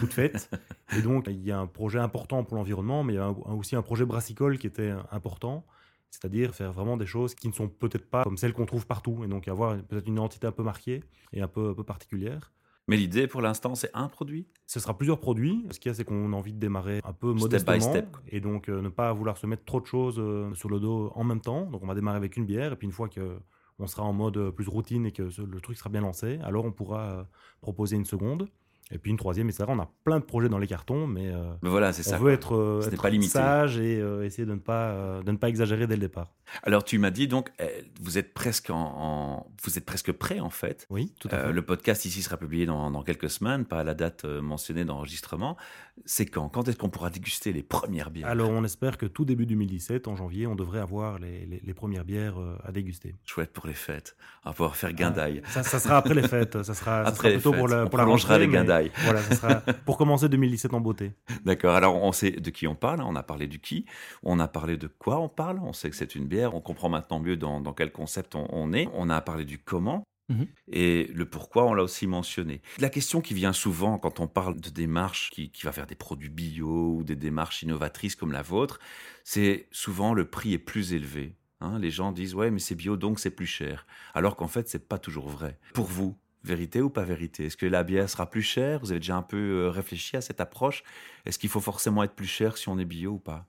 Toutes 0.00 0.12
faites. 0.12 0.50
Et 0.96 1.02
donc, 1.02 1.26
il 1.28 1.44
y 1.44 1.52
a 1.52 1.58
un 1.58 1.66
projet 1.66 1.98
important 1.98 2.44
pour 2.44 2.56
l'environnement, 2.56 3.04
mais 3.04 3.14
il 3.14 3.16
y 3.16 3.18
a 3.18 3.30
aussi 3.30 3.76
un 3.76 3.82
projet 3.82 4.04
brassicole 4.04 4.58
qui 4.58 4.66
était 4.66 4.94
important 5.10 5.64
c'est-à-dire 6.14 6.54
faire 6.54 6.72
vraiment 6.72 6.96
des 6.96 7.06
choses 7.06 7.34
qui 7.34 7.48
ne 7.48 7.52
sont 7.52 7.68
peut-être 7.68 8.08
pas 8.08 8.22
comme 8.22 8.36
celles 8.36 8.52
qu'on 8.52 8.66
trouve 8.66 8.86
partout, 8.86 9.24
et 9.24 9.26
donc 9.26 9.48
avoir 9.48 9.76
peut-être 9.76 10.06
une 10.06 10.14
identité 10.14 10.46
un 10.46 10.52
peu 10.52 10.62
marquée 10.62 11.02
et 11.32 11.42
un 11.42 11.48
peu, 11.48 11.70
un 11.70 11.74
peu 11.74 11.84
particulière. 11.84 12.52
Mais 12.86 12.96
l'idée 12.96 13.26
pour 13.26 13.40
l'instant, 13.40 13.74
c'est 13.74 13.90
un 13.94 14.08
produit? 14.08 14.46
Ce 14.66 14.78
sera 14.78 14.96
plusieurs 14.96 15.18
produits. 15.18 15.66
Ce 15.70 15.78
qu'il 15.78 15.90
y 15.90 15.92
a, 15.92 15.94
c'est 15.94 16.04
qu'on 16.04 16.32
a 16.32 16.36
envie 16.36 16.52
de 16.52 16.58
démarrer 16.58 17.00
un 17.04 17.12
peu 17.12 17.32
modestement. 17.32 17.80
Step 17.80 18.16
Et 18.28 18.40
donc, 18.40 18.68
euh, 18.68 18.82
ne 18.82 18.88
pas 18.88 19.12
vouloir 19.12 19.38
se 19.38 19.46
mettre 19.46 19.64
trop 19.64 19.80
de 19.80 19.86
choses 19.86 20.16
euh, 20.18 20.52
sur 20.54 20.68
le 20.68 20.80
dos 20.80 21.10
en 21.14 21.24
même 21.24 21.40
temps. 21.40 21.66
Donc, 21.66 21.82
on 21.82 21.86
va 21.86 21.94
démarrer 21.94 22.16
avec 22.16 22.36
une 22.36 22.44
bière. 22.44 22.72
Et 22.72 22.76
puis, 22.76 22.86
une 22.86 22.92
fois 22.92 23.08
qu'on 23.08 23.86
sera 23.86 24.02
en 24.02 24.12
mode 24.12 24.36
euh, 24.36 24.50
plus 24.50 24.68
routine 24.68 25.06
et 25.06 25.12
que 25.12 25.22
le 25.22 25.60
truc 25.60 25.78
sera 25.78 25.88
bien 25.88 26.02
lancé, 26.02 26.38
alors 26.42 26.64
on 26.64 26.72
pourra 26.72 27.26
proposer 27.60 27.96
une 27.96 28.04
seconde. 28.04 28.48
Et 28.90 28.98
puis 28.98 29.10
une 29.10 29.16
troisième, 29.16 29.48
etc. 29.48 29.64
On 29.68 29.78
a 29.78 29.90
plein 30.04 30.20
de 30.20 30.24
projets 30.24 30.50
dans 30.50 30.58
les 30.58 30.66
cartons, 30.66 31.06
mais, 31.06 31.28
euh, 31.28 31.54
voilà, 31.62 31.92
c'est 31.94 32.14
on 32.14 32.18
veut 32.18 32.32
être, 32.32 32.54
euh, 32.54 32.90
pas 33.00 33.10
sage 33.22 33.78
et 33.78 33.98
euh, 33.98 34.24
essayer 34.24 34.44
de 34.44 34.52
ne, 34.52 34.58
pas, 34.58 35.20
de 35.24 35.30
ne 35.30 35.36
pas 35.38 35.48
exagérer 35.48 35.86
dès 35.86 35.94
le 35.94 36.02
départ. 36.02 36.32
Alors 36.62 36.84
tu 36.84 36.98
m'as 36.98 37.10
dit 37.10 37.26
donc, 37.26 37.50
vous 38.02 38.18
êtes 38.18 38.34
presque 38.34 38.68
en, 38.68 39.46
vous 39.62 39.78
êtes 39.78 39.86
presque 39.86 40.12
prêt 40.12 40.40
en 40.40 40.50
fait. 40.50 40.86
Oui, 40.90 41.14
tout 41.18 41.28
à 41.32 41.38
fait. 41.38 41.52
le 41.52 41.62
podcast 41.62 42.04
ici 42.04 42.20
sera 42.20 42.36
publié 42.36 42.66
dans, 42.66 42.90
dans, 42.90 43.02
quelques 43.02 43.30
semaines, 43.30 43.64
pas 43.64 43.80
à 43.80 43.84
la 43.84 43.94
date 43.94 44.26
mentionnée 44.26 44.84
d'enregistrement. 44.84 45.56
C'est 46.04 46.26
quand? 46.26 46.50
Quand 46.50 46.68
est-ce 46.68 46.76
qu'on 46.76 46.90
pourra 46.90 47.08
déguster 47.08 47.52
les 47.52 47.62
premières 47.62 48.10
bières? 48.10 48.28
Alors 48.28 48.50
on 48.50 48.64
espère 48.64 48.98
que 48.98 49.06
tout 49.06 49.24
début 49.24 49.46
2017, 49.46 50.06
en 50.06 50.16
janvier, 50.16 50.46
on 50.46 50.54
devrait 50.54 50.80
avoir 50.80 51.18
les, 51.18 51.46
les, 51.46 51.74
premières 51.74 52.04
bières 52.04 52.36
à 52.62 52.70
déguster. 52.70 53.14
Chouette 53.24 53.52
pour 53.52 53.66
les 53.66 53.74
fêtes. 53.74 54.14
On 54.44 54.50
va 54.50 54.54
pouvoir 54.54 54.76
faire 54.76 54.92
guindaille. 54.92 55.40
ça, 55.46 55.62
ça, 55.62 55.80
sera 55.80 55.96
après 55.96 56.14
les 56.14 56.28
fêtes. 56.28 56.62
Ça 56.62 56.74
sera, 56.74 57.00
après 57.00 57.32
plutôt 57.32 57.52
pour, 57.52 57.68
la, 57.68 57.86
pour 57.86 57.98
la 57.98 58.04
rentrée. 58.04 58.38
les 58.38 58.48
guindailles. 58.48 58.73
Voilà, 59.02 59.22
ça 59.22 59.34
sera 59.36 59.54
pour 59.86 59.98
commencer 59.98 60.28
2017 60.28 60.74
en 60.74 60.80
beauté. 60.80 61.12
D'accord. 61.44 61.74
Alors, 61.74 62.02
on 62.02 62.12
sait 62.12 62.30
de 62.30 62.50
qui 62.50 62.66
on 62.66 62.74
parle. 62.74 63.02
On 63.02 63.16
a 63.16 63.22
parlé 63.22 63.46
du 63.46 63.60
qui. 63.60 63.86
On 64.22 64.38
a 64.38 64.48
parlé 64.48 64.76
de 64.76 64.86
quoi 64.86 65.18
on 65.20 65.28
parle. 65.28 65.60
On 65.62 65.72
sait 65.72 65.90
que 65.90 65.96
c'est 65.96 66.14
une 66.14 66.26
bière. 66.26 66.54
On 66.54 66.60
comprend 66.60 66.88
maintenant 66.88 67.20
mieux 67.20 67.36
dans, 67.36 67.62
quel 67.72 67.92
concept 67.92 68.34
on, 68.34 68.72
est. 68.72 68.88
On 68.94 69.10
a 69.10 69.20
parlé 69.20 69.44
du 69.44 69.58
comment. 69.58 70.04
Mhm. 70.28 70.46
Et 70.72 71.10
le 71.14 71.26
pourquoi, 71.26 71.64
on 71.66 71.74
l'a 71.74 71.82
aussi 71.82 72.06
mentionné. 72.06 72.62
La 72.78 72.88
question 72.88 73.20
qui 73.20 73.34
vient 73.34 73.52
souvent 73.52 73.98
quand 73.98 74.20
on 74.20 74.26
parle 74.26 74.58
de 74.58 74.70
démarche 74.70 75.30
qui, 75.30 75.50
qui 75.50 75.64
va 75.64 75.72
faire 75.72 75.86
des 75.86 75.94
produits 75.94 76.30
bio 76.30 76.96
ou 76.96 77.04
des 77.04 77.16
démarches 77.16 77.62
innovatrices 77.62 78.16
comme 78.16 78.32
la 78.32 78.40
vôtre, 78.40 78.78
c'est 79.22 79.68
souvent 79.70 80.14
le 80.14 80.24
prix 80.24 80.54
est 80.54 80.58
plus 80.58 80.94
élevé. 80.94 81.36
Hein. 81.60 81.78
les 81.78 81.90
gens 81.90 82.12
disent 82.12 82.34
ouais 82.34 82.50
mais 82.50 82.58
c'est 82.58 82.74
bio 82.74 82.96
donc 82.96 83.20
c'est 83.20 83.30
plus 83.30 83.46
cher. 83.46 83.86
Alors 84.14 84.36
qu'en 84.36 84.48
fait 84.48 84.68
c'est 84.68 84.88
pas 84.88 84.98
toujours 84.98 85.28
vrai. 85.28 85.58
Pour 85.72 85.86
vous, 85.86 86.16
Vérité 86.44 86.82
ou 86.82 86.90
pas 86.90 87.04
vérité? 87.04 87.46
Est-ce 87.46 87.56
que 87.56 87.66
la 87.66 87.82
bière 87.82 88.08
sera 88.08 88.28
plus 88.28 88.42
chère? 88.42 88.80
Vous 88.80 88.90
avez 88.90 89.00
déjà 89.00 89.16
un 89.16 89.22
peu 89.22 89.36
euh, 89.36 89.70
réfléchi 89.70 90.16
à 90.16 90.20
cette 90.20 90.40
approche? 90.40 90.84
Est-ce 91.24 91.38
qu'il 91.38 91.48
faut 91.48 91.60
forcément 91.60 92.02
être 92.04 92.14
plus 92.14 92.26
cher 92.26 92.58
si 92.58 92.68
on 92.68 92.78
est 92.78 92.84
bio 92.84 93.12
ou 93.12 93.18
pas? 93.18 93.46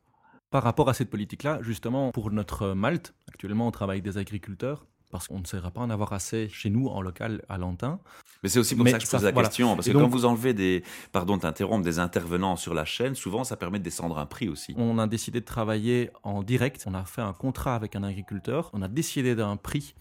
Par 0.49 0.63
rapport 0.63 0.87
à 0.87 0.93
cette 0.93 1.09
politique-là, 1.09 1.59
justement, 1.61 2.11
pour 2.11 2.31
notre 2.31 2.71
Malte, 2.71 3.13
actuellement 3.27 3.67
on 3.67 3.71
travaille 3.71 3.95
avec 3.95 4.05
des 4.05 4.17
agriculteurs 4.17 4.85
parce 5.11 5.27
qu'on 5.27 5.39
ne 5.39 5.45
saura 5.45 5.71
pas 5.71 5.81
en 5.81 5.89
avoir 5.89 6.13
assez 6.13 6.49
chez 6.49 6.69
nous 6.69 6.87
en 6.87 7.01
local 7.01 7.41
à 7.47 7.57
Lantin. 7.57 7.99
Mais 8.43 8.49
c'est 8.49 8.59
aussi 8.59 8.75
pour 8.75 8.87
ça 8.87 8.97
que 8.97 9.05
je 9.05 9.09
pose 9.09 9.23
la 9.23 9.31
question, 9.31 9.75
parce 9.75 9.87
que 9.87 9.93
quand 9.93 10.07
vous 10.07 10.25
enlevez 10.25 10.53
des, 10.53 10.83
pardon 11.11 11.37
d'interrompre, 11.37 11.83
des 11.83 11.99
intervenants 11.99 12.55
sur 12.57 12.73
la 12.73 12.85
chaîne, 12.85 13.15
souvent 13.15 13.43
ça 13.43 13.55
permet 13.55 13.79
de 13.79 13.83
descendre 13.83 14.17
un 14.17 14.25
prix 14.25 14.49
aussi. 14.49 14.73
On 14.77 14.97
a 14.97 15.07
décidé 15.07 15.39
de 15.39 15.45
travailler 15.45 16.09
en 16.23 16.43
direct, 16.43 16.83
on 16.85 16.93
a 16.93 17.05
fait 17.05 17.21
un 17.21 17.33
contrat 17.33 17.75
avec 17.75 17.95
un 17.95 18.03
agriculteur, 18.03 18.69
on 18.73 18.81
a 18.81 18.87
décidé 18.87 19.35
d'un 19.35 19.57
prix 19.57 19.95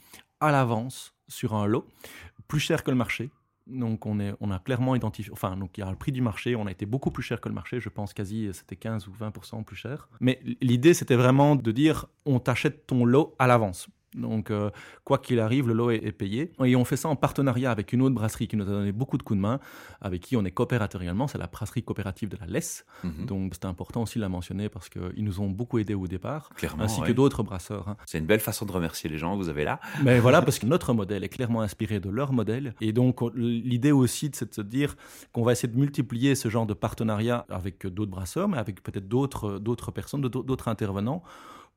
à 0.44 0.52
l'avance 0.52 1.14
sur 1.28 1.54
un 1.54 1.66
lot, 1.66 1.86
plus 2.48 2.60
cher 2.60 2.82
que 2.84 2.90
le 2.90 2.96
marché. 2.96 3.30
Donc 3.66 4.04
on, 4.04 4.20
est, 4.20 4.34
on 4.40 4.50
a 4.50 4.58
clairement 4.58 4.94
identifié, 4.94 5.32
enfin 5.32 5.56
donc 5.56 5.78
il 5.78 5.80
y 5.80 5.84
a 5.84 5.90
le 5.90 5.96
prix 5.96 6.12
du 6.12 6.20
marché, 6.20 6.54
on 6.54 6.66
a 6.66 6.70
été 6.70 6.84
beaucoup 6.84 7.10
plus 7.10 7.22
cher 7.22 7.40
que 7.40 7.48
le 7.48 7.54
marché, 7.54 7.80
je 7.80 7.88
pense 7.88 8.12
quasi 8.12 8.50
c'était 8.52 8.76
15 8.76 9.08
ou 9.08 9.12
20% 9.12 9.64
plus 9.64 9.76
cher. 9.76 10.10
Mais 10.20 10.38
l'idée 10.60 10.92
c'était 10.92 11.16
vraiment 11.16 11.56
de 11.56 11.72
dire 11.72 12.06
on 12.26 12.40
t'achète 12.40 12.86
ton 12.86 13.06
lot 13.06 13.34
à 13.38 13.46
l'avance. 13.46 13.88
Donc, 14.14 14.50
euh, 14.50 14.70
quoi 15.04 15.18
qu'il 15.18 15.40
arrive, 15.40 15.68
le 15.68 15.74
lot 15.74 15.90
est, 15.90 16.12
payé. 16.12 16.52
Et 16.64 16.76
on 16.76 16.84
fait 16.84 16.96
ça 16.96 17.08
en 17.08 17.16
partenariat 17.16 17.70
avec 17.70 17.92
une 17.92 18.02
autre 18.02 18.14
brasserie 18.14 18.46
qui 18.46 18.56
nous 18.56 18.64
a 18.64 18.72
donné 18.72 18.92
beaucoup 18.92 19.18
de 19.18 19.22
coups 19.22 19.36
de 19.36 19.42
main, 19.42 19.58
avec 20.00 20.22
qui 20.22 20.36
on 20.36 20.44
est 20.44 20.50
coopérateur 20.50 21.02
également. 21.02 21.26
C'est 21.26 21.38
la 21.38 21.46
brasserie 21.46 21.82
coopérative 21.82 22.28
de 22.28 22.36
la 22.40 22.46
Lesse. 22.46 22.84
Mhm. 23.02 23.26
Donc, 23.26 23.52
c'est 23.54 23.64
important 23.66 24.02
aussi 24.02 24.18
de 24.18 24.22
la 24.22 24.28
mentionner 24.28 24.68
parce 24.68 24.88
qu'ils 24.88 25.24
nous 25.24 25.40
ont 25.40 25.50
beaucoup 25.50 25.78
aidés 25.78 25.94
au 25.94 26.06
départ, 26.06 26.50
ainsi 26.78 27.00
que 27.02 27.12
d'autres 27.12 27.42
brasseurs. 27.42 27.88
Hein. 27.88 27.96
C'est 28.06 28.18
une 28.18 28.26
belle 28.26 28.40
façon 28.40 28.66
de 28.66 28.72
remercier 28.72 29.10
les 29.10 29.18
gens 29.18 29.32
que 29.32 29.42
vous 29.42 29.48
avez 29.48 29.64
là. 29.64 29.80
Mais 30.04 30.20
voilà, 30.20 30.42
parce 30.42 30.58
que 30.58 30.66
notre 30.66 30.94
modèle 30.94 31.24
est 31.24 31.28
clairement 31.28 31.62
inspiré 31.62 32.00
de 32.00 32.08
leur 32.08 32.32
modèle. 32.32 32.74
Et 32.80 32.92
donc, 32.92 33.20
l'idée 33.34 33.92
aussi, 33.92 34.30
c'est 34.32 34.48
de 34.48 34.54
se 34.54 34.60
dire 34.60 34.96
qu'on 35.32 35.42
va 35.42 35.52
essayer 35.52 35.72
de 35.72 35.78
multiplier 35.78 36.34
ce 36.34 36.48
genre 36.48 36.66
de 36.66 36.74
partenariat 36.74 37.46
avec 37.48 37.86
d'autres 37.86 38.10
brasseurs, 38.10 38.48
mais 38.48 38.58
avec 38.58 38.82
peut-être 38.82 39.08
d'autres 39.08 39.90
personnes, 39.90 40.20
d'autres 40.22 40.68
intervenants 40.68 41.22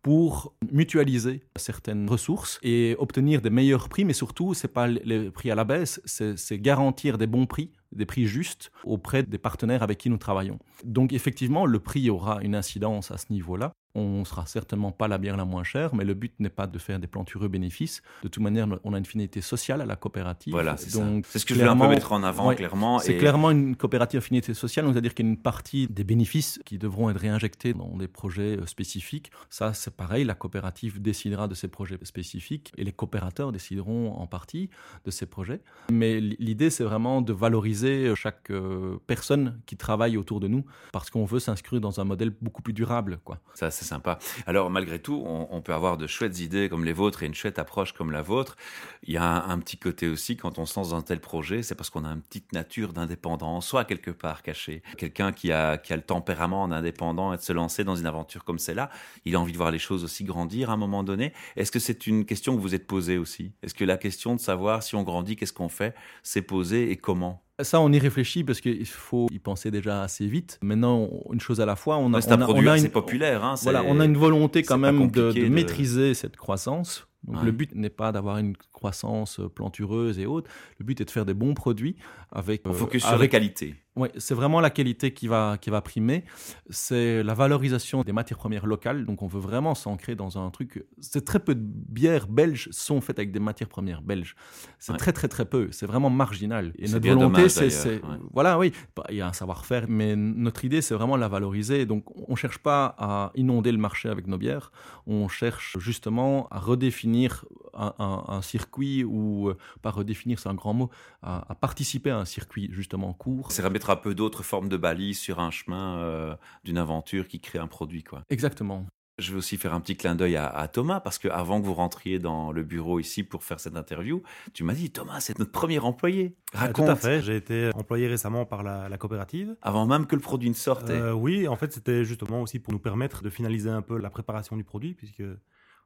pour 0.08 0.54
mutualiser 0.72 1.42
certaines 1.58 2.10
ressources 2.10 2.60
et 2.64 2.96
obtenir 2.98 3.42
des 3.42 3.50
meilleurs 3.50 3.90
prix, 3.90 4.06
mais 4.06 4.14
surtout, 4.14 4.54
ce 4.54 4.66
n'est 4.66 4.72
pas 4.72 4.88
les 4.88 5.30
prix 5.32 5.52
à 5.52 5.56
la 5.56 5.66
baisse, 5.66 6.00
c'est 6.06 6.60
garantir 6.60 7.18
des 7.18 7.28
bons 7.28 7.46
prix 7.46 7.72
des 7.92 8.06
prix 8.06 8.26
justes 8.26 8.72
auprès 8.84 9.24
des 9.24 9.38
partenaires 9.38 9.84
avec 9.84 9.98
qui 9.98 10.10
nous 10.10 10.18
travaillons. 10.18 10.60
Donc 10.84 11.14
effectivement, 11.14 11.66
le 11.66 11.80
prix 11.80 12.10
aura 12.10 12.40
une 12.42 12.56
incidence 12.56 13.12
à 13.12 13.18
ce 13.18 13.26
niveau-là. 13.32 13.74
On 13.96 14.20
ne 14.20 14.26
sera 14.26 14.46
certainement 14.46 14.92
pas 14.92 15.08
la 15.08 15.18
bière 15.18 15.38
la 15.38 15.46
moins 15.46 15.64
chère, 15.64 15.96
mais 15.96 16.06
le 16.06 16.14
but 16.14 16.32
n'est 16.40 16.50
pas 16.50 16.68
de 16.68 16.78
faire 16.78 17.00
des 17.00 17.08
plantureux 17.08 17.48
bénéfices. 17.48 18.04
De 18.22 18.28
toute 18.28 18.44
manière, 18.44 18.68
on 18.84 18.94
a 18.94 18.98
une 19.00 19.06
finalité 19.06 19.42
sociale 19.42 19.82
à 19.82 19.88
la 19.88 19.96
coopérative. 19.96 20.54
Voilà, 20.54 20.78
c'est 20.78 20.92
C'est 20.92 21.40
ce 21.40 21.46
que 21.46 21.56
je 21.56 21.60
voulais 21.60 21.72
un 21.72 21.76
peu 21.78 21.88
mettre 21.88 22.12
en 22.12 22.22
avant, 22.22 22.54
clairement. 22.54 23.00
C'est 23.00 23.18
clairement 23.18 23.50
une 23.50 23.76
coopérative 23.76 24.22
finalité 24.22 24.54
sociale, 24.54 24.86
c'est-à-dire 24.92 25.16
qu'il 25.16 25.26
y 25.26 25.30
a 25.30 25.32
une 25.32 25.38
partie 25.38 25.88
des 25.88 26.04
bénéfices 26.04 26.60
qui 26.64 26.78
devront 26.78 27.10
être 27.10 27.20
réinjectés 27.20 27.74
dans 27.74 27.98
des 27.98 28.08
projets 28.08 28.58
euh, 28.58 28.68
spécifiques. 28.68 29.32
Ça, 29.50 29.74
c'est 29.74 29.96
pareil, 29.96 30.26
la 30.26 30.36
coopérative 30.36 31.02
décidera 31.02 31.48
de 31.48 31.56
ces 31.56 31.68
projets 31.68 31.98
spécifiques 32.04 32.74
et 32.78 32.84
les 32.84 32.92
coopérateurs 32.92 33.52
décideront 33.52 34.12
en 34.12 34.28
partie 34.28 34.70
de 35.06 35.12
ces 35.12 35.26
projets. 35.26 35.62
Mais 35.92 36.20
l'idée, 36.20 36.70
c'est 36.70 36.84
vraiment 36.84 37.22
de 37.22 37.34
valoriser 37.34 37.77
euh, 37.86 38.16
chaque 38.16 38.50
euh, 38.52 38.98
personne 39.08 39.62
qui 39.66 39.78
travaille 39.78 40.18
autour 40.18 40.40
de 40.40 40.48
nous 40.48 40.66
parce 40.92 41.10
qu'on 41.10 41.26
veut 41.26 41.40
s'inscrire 41.40 41.82
dans 41.82 42.00
un 42.00 42.04
modèle 42.04 42.34
beaucoup 42.42 42.62
plus 42.62 42.74
durable. 42.74 43.20
Quoi. 43.24 43.40
Ça, 43.54 43.72
c'est 43.72 43.86
sympa. 43.86 44.20
Alors, 44.46 44.70
malgré 44.70 45.00
tout, 45.00 45.24
on, 45.26 45.62
peut 45.62 45.74
avoir 45.74 45.98
de 45.98 46.08
chouettes 46.08 46.40
idées 46.40 46.70
comme 46.70 46.86
les 46.86 46.94
vôtres 46.94 47.24
et 47.24 47.26
une 47.26 47.34
chouette 47.34 47.60
approche 47.60 47.94
comme 47.94 48.12
la 48.12 48.22
vôtre. 48.22 48.56
Il 49.04 49.14
y 49.14 49.18
a 49.18 49.44
un, 49.46 49.60
petit 49.60 49.78
côté 49.78 50.08
aussi, 50.08 50.38
quand 50.38 50.60
on 50.60 50.66
se 50.66 50.80
lance 50.80 50.90
dans 50.90 50.96
un 50.98 51.02
tel 51.02 51.20
projet, 51.20 51.64
c'est 51.64 51.76
parce 51.76 51.90
qu'on 51.90 52.06
a 52.06 52.10
une 52.10 52.22
petite 52.22 52.54
nature 52.54 52.94
d'indépendant, 52.94 53.60
soit 53.62 53.86
quelque 53.86 54.12
part 54.12 54.44
caché. 54.44 54.84
Quelqu'un 54.98 55.32
qui 55.32 55.52
a, 55.52 55.78
qui 55.78 55.94
a 55.94 55.96
le 55.96 56.04
tempérament 56.04 56.68
d'indépendant 56.68 57.34
et 57.34 57.38
de 57.38 57.42
se 57.42 57.54
lancer 57.54 57.84
dans 57.84 57.96
une 57.96 58.06
aventure 58.06 58.44
comme 58.44 58.60
celle-là, 58.60 58.90
il 59.26 59.36
a 59.36 59.40
envie 59.40 59.52
de 59.52 59.58
voir 59.58 59.72
les 59.72 59.80
choses 59.80 60.04
aussi 60.04 60.24
grandir 60.24 60.70
à 60.70 60.74
un 60.74 60.78
moment 60.78 61.04
donné. 61.04 61.34
Est-ce 61.56 61.72
que 61.72 61.80
c'est 61.80 62.08
une 62.08 62.26
question 62.26 62.56
que 62.56 62.62
vous 62.62 62.76
êtes 62.76 62.88
posée 62.88 63.18
aussi? 63.18 63.52
Est-ce 63.64 63.74
que 63.74 63.86
la 63.86 63.98
question 63.98 64.36
de 64.36 64.40
savoir 64.40 64.84
si 64.84 64.96
on 64.96 65.04
grandit, 65.04 65.36
qu'est-ce 65.36 65.54
qu'on 65.54 65.70
fait, 65.70 65.96
s'est 66.24 66.42
posée 66.42 66.92
et 66.92 66.98
comment? 66.98 67.47
Ça, 67.62 67.82
on 67.82 67.92
y 67.92 68.00
réfléchit 68.00 68.44
parce 68.44 68.62
qu'il 68.62 68.86
faut 68.86 69.28
y 69.32 69.40
penser 69.40 69.72
déjà 69.72 70.04
assez 70.04 70.28
vite. 70.28 70.60
Maintenant, 70.62 71.10
une 71.32 71.40
chose 71.40 71.60
à 71.60 71.66
la 71.66 71.76
fois, 71.76 71.98
on 71.98 72.14
a, 72.14 72.20
on 72.20 72.42
a, 72.42 72.48
on 72.48 72.68
a 72.68 72.78
une, 72.78 72.90
populaire. 72.90 73.44
Hein, 73.44 73.56
voilà, 73.64 73.84
on 73.84 74.00
a 74.00 74.06
une 74.06 74.18
volonté 74.18 74.64
quand 74.64 74.78
même 74.78 75.10
de, 75.10 75.48
maîtriser 75.50 76.14
cette 76.14 76.38
croissance. 76.38 77.08
Donc 77.24 77.44
le 77.44 77.52
but 77.52 77.76
n'est 77.76 77.90
pas 77.90 78.12
d'avoir 78.12 78.38
une 78.38 78.56
croissance 78.72 79.42
plantureuse 79.54 80.20
et 80.20 80.26
autres. 80.26 80.50
Le 80.80 80.86
but 80.86 81.02
est 81.02 81.06
de 81.06 81.12
faire 81.12 81.26
des 81.26 81.34
bons 81.34 81.56
produits 81.56 81.98
avec. 82.32 82.62
On 82.66 82.74
focus 82.74 83.04
sur 83.06 83.18
la 83.18 83.28
qualité. 83.28 83.76
Oui, 83.98 84.10
c'est 84.18 84.36
vraiment 84.36 84.62
la 84.62 84.70
qualité 84.70 85.12
qui 85.12 85.28
va, 85.28 85.58
qui 85.60 85.72
va 85.72 85.82
primer. 85.82 86.24
C'est 86.70 87.24
la 87.24 87.34
valorisation 87.34 88.04
des 88.04 88.14
matières 88.14 88.38
premières 88.38 88.68
locales. 88.68 89.06
Donc, 89.06 89.24
on 89.24 89.28
veut 89.28 89.40
vraiment 89.40 89.74
s'ancrer 89.74 90.14
dans 90.16 90.38
un 90.38 90.52
truc. 90.52 90.86
C'est 91.00 91.26
très 91.26 91.40
peu 91.40 91.56
de 91.56 91.62
bières 91.64 92.28
belges 92.28 92.70
sont 92.72 93.02
faites 93.02 93.18
avec 93.18 93.32
des 93.32 93.40
matières 93.40 93.70
premières 93.70 94.04
belges. 94.04 94.36
C'est 94.78 94.96
très, 94.98 95.14
très, 95.14 95.28
très 95.28 95.46
peu. 95.46 95.70
C'est 95.72 95.88
vraiment 95.88 96.12
marginal. 96.12 96.74
Et 96.78 96.88
notre 96.88 97.08
volonté, 97.08 97.50
c'est. 97.50 98.02
Voilà, 98.32 98.60
oui. 98.60 98.72
Il 99.10 99.16
y 99.16 99.22
a 99.22 99.28
un 99.28 99.34
savoir-faire, 99.34 99.86
mais 99.90 100.16
notre 100.16 100.64
idée, 100.64 100.82
c'est 100.82 100.94
vraiment 100.94 101.18
la 101.18 101.28
valoriser. 101.28 101.88
Donc, 101.88 102.04
on 102.30 102.34
ne 102.34 102.38
cherche 102.38 102.60
pas 102.60 102.96
à 103.00 103.32
inonder 103.34 103.72
le 103.72 103.80
marché 103.80 104.10
avec 104.10 104.28
nos 104.28 104.38
bières. 104.38 104.72
On 105.08 105.28
cherche 105.28 105.78
justement 105.80 106.48
à 106.52 106.60
redéfinir 106.60 107.46
un, 107.78 108.42
circuit 108.42 109.04
ou, 109.04 109.50
euh, 109.50 109.58
pas 109.82 109.92
redéfinir, 109.92 110.40
c'est 110.40 110.50
un 110.50 110.54
grand 110.54 110.74
mot, 110.74 110.90
à, 111.22 111.56
participer 111.60 112.10
à 112.10 112.18
un 112.18 112.26
circuit 112.26 112.70
justement 112.72 113.14
court. 113.14 113.52
C'est 113.52 113.62
remettre 113.62 113.90
un 113.90 113.96
peu 113.96 114.16
d'autres 114.16 114.44
formes 114.44 114.70
de 114.70 114.78
balises 114.78 115.20
sur 115.20 115.40
un 115.40 115.52
chemin 115.52 115.98
euh, 116.00 116.36
d'une 116.64 116.78
aventure 116.78 117.28
qui 117.28 117.40
crée 117.40 117.60
un 117.60 117.68
produit. 117.68 118.04
quoi. 118.04 118.24
Exactement. 118.30 118.86
Je 119.20 119.32
vais 119.32 119.40
aussi 119.40 119.58
faire 119.58 119.74
un 119.74 119.80
petit 119.80 119.98
clin 119.98 120.14
d'œil 120.14 120.36
à, 120.36 120.68
Thomas, 120.68 121.00
parce 121.00 121.18
que 121.18 121.28
avant 121.28 121.60
que 121.60 121.66
vous 121.66 121.74
rentriez 121.74 122.20
dans 122.20 122.52
le 122.52 122.62
bureau 122.62 123.00
ici 123.00 123.24
pour 123.24 123.44
faire 123.44 123.60
cette 123.60 123.76
interview, 123.76 124.22
tu 124.54 124.64
m'as 124.64 124.76
dit 124.76 124.92
Thomas, 124.92 125.22
c'est 125.22 125.40
notre 125.40 125.52
premier 125.52 125.80
employé. 125.80 126.36
Raconte. 126.54 126.86
tout 126.86 126.92
à 126.92 126.96
fait, 126.96 127.24
j'ai 127.24 127.36
été 127.36 127.72
employé 127.74 128.06
récemment 128.06 128.46
par 128.46 128.62
la, 128.62 128.96
coopérative. 129.00 129.56
Avant 129.64 129.88
même 129.88 130.06
que 130.06 130.16
le 130.16 130.22
produit 130.22 130.50
ne 130.50 130.54
sorte. 130.54 130.92
Euh, 130.92 131.14
oui, 131.14 131.48
en 131.48 131.56
fait, 131.56 131.74
c'était 131.74 132.06
justement 132.06 132.44
aussi 132.44 132.60
pour 132.60 132.74
nous 132.74 132.80
permettre 132.80 133.24
de 133.24 133.32
finaliser 133.32 133.72
un 133.72 133.82
peu 133.82 133.98
la 133.98 134.12
préparation 134.12 134.56
du 134.56 134.64
produit, 134.64 134.94
puisque 134.94 135.24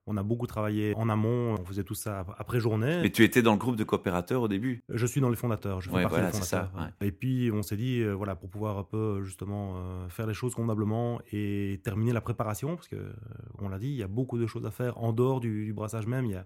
on 0.07 0.17
a 0.17 0.23
beaucoup 0.23 0.47
travaillé 0.47 0.93
en 0.95 1.09
amont, 1.09 1.55
on 1.59 1.65
faisait 1.65 1.83
tout 1.83 1.95
ça 1.95 2.25
après 2.37 2.59
journée. 2.59 2.99
Mais 3.01 3.11
tu 3.11 3.23
étais 3.23 3.41
dans 3.41 3.53
le 3.53 3.57
groupe 3.57 3.75
de 3.75 3.83
coopérateurs 3.83 4.41
au 4.41 4.47
début? 4.47 4.83
Je 4.89 5.05
suis 5.05 5.21
dans 5.21 5.29
les 5.29 5.35
fondateurs, 5.35 5.81
je 5.81 5.89
fais 5.89 6.01
partie 6.01 6.21
des 6.21 6.31
fondateurs. 6.31 6.71
Et 7.01 7.11
puis 7.11 7.51
on 7.53 7.61
s'est 7.61 7.77
dit, 7.77 8.01
euh, 8.01 8.13
voilà, 8.13 8.35
pour 8.35 8.49
pouvoir 8.49 8.77
un 8.77 8.83
peu 8.83 9.23
justement 9.23 9.75
euh, 9.75 10.09
faire 10.09 10.27
les 10.27 10.33
choses 10.33 10.55
convenablement 10.55 11.21
et 11.31 11.79
terminer 11.83 12.13
la 12.13 12.21
préparation, 12.21 12.75
parce 12.75 12.87
que 12.87 12.95
euh, 12.95 13.13
on 13.59 13.69
l'a 13.69 13.79
dit, 13.79 13.89
il 13.89 13.97
y 13.97 14.03
a 14.03 14.07
beaucoup 14.07 14.37
de 14.37 14.47
choses 14.47 14.65
à 14.65 14.71
faire 14.71 14.97
en 14.97 15.13
dehors 15.13 15.39
du, 15.39 15.65
du 15.65 15.73
brassage 15.73 16.07
même. 16.07 16.25
Il 16.25 16.31
y 16.31 16.35
a 16.35 16.45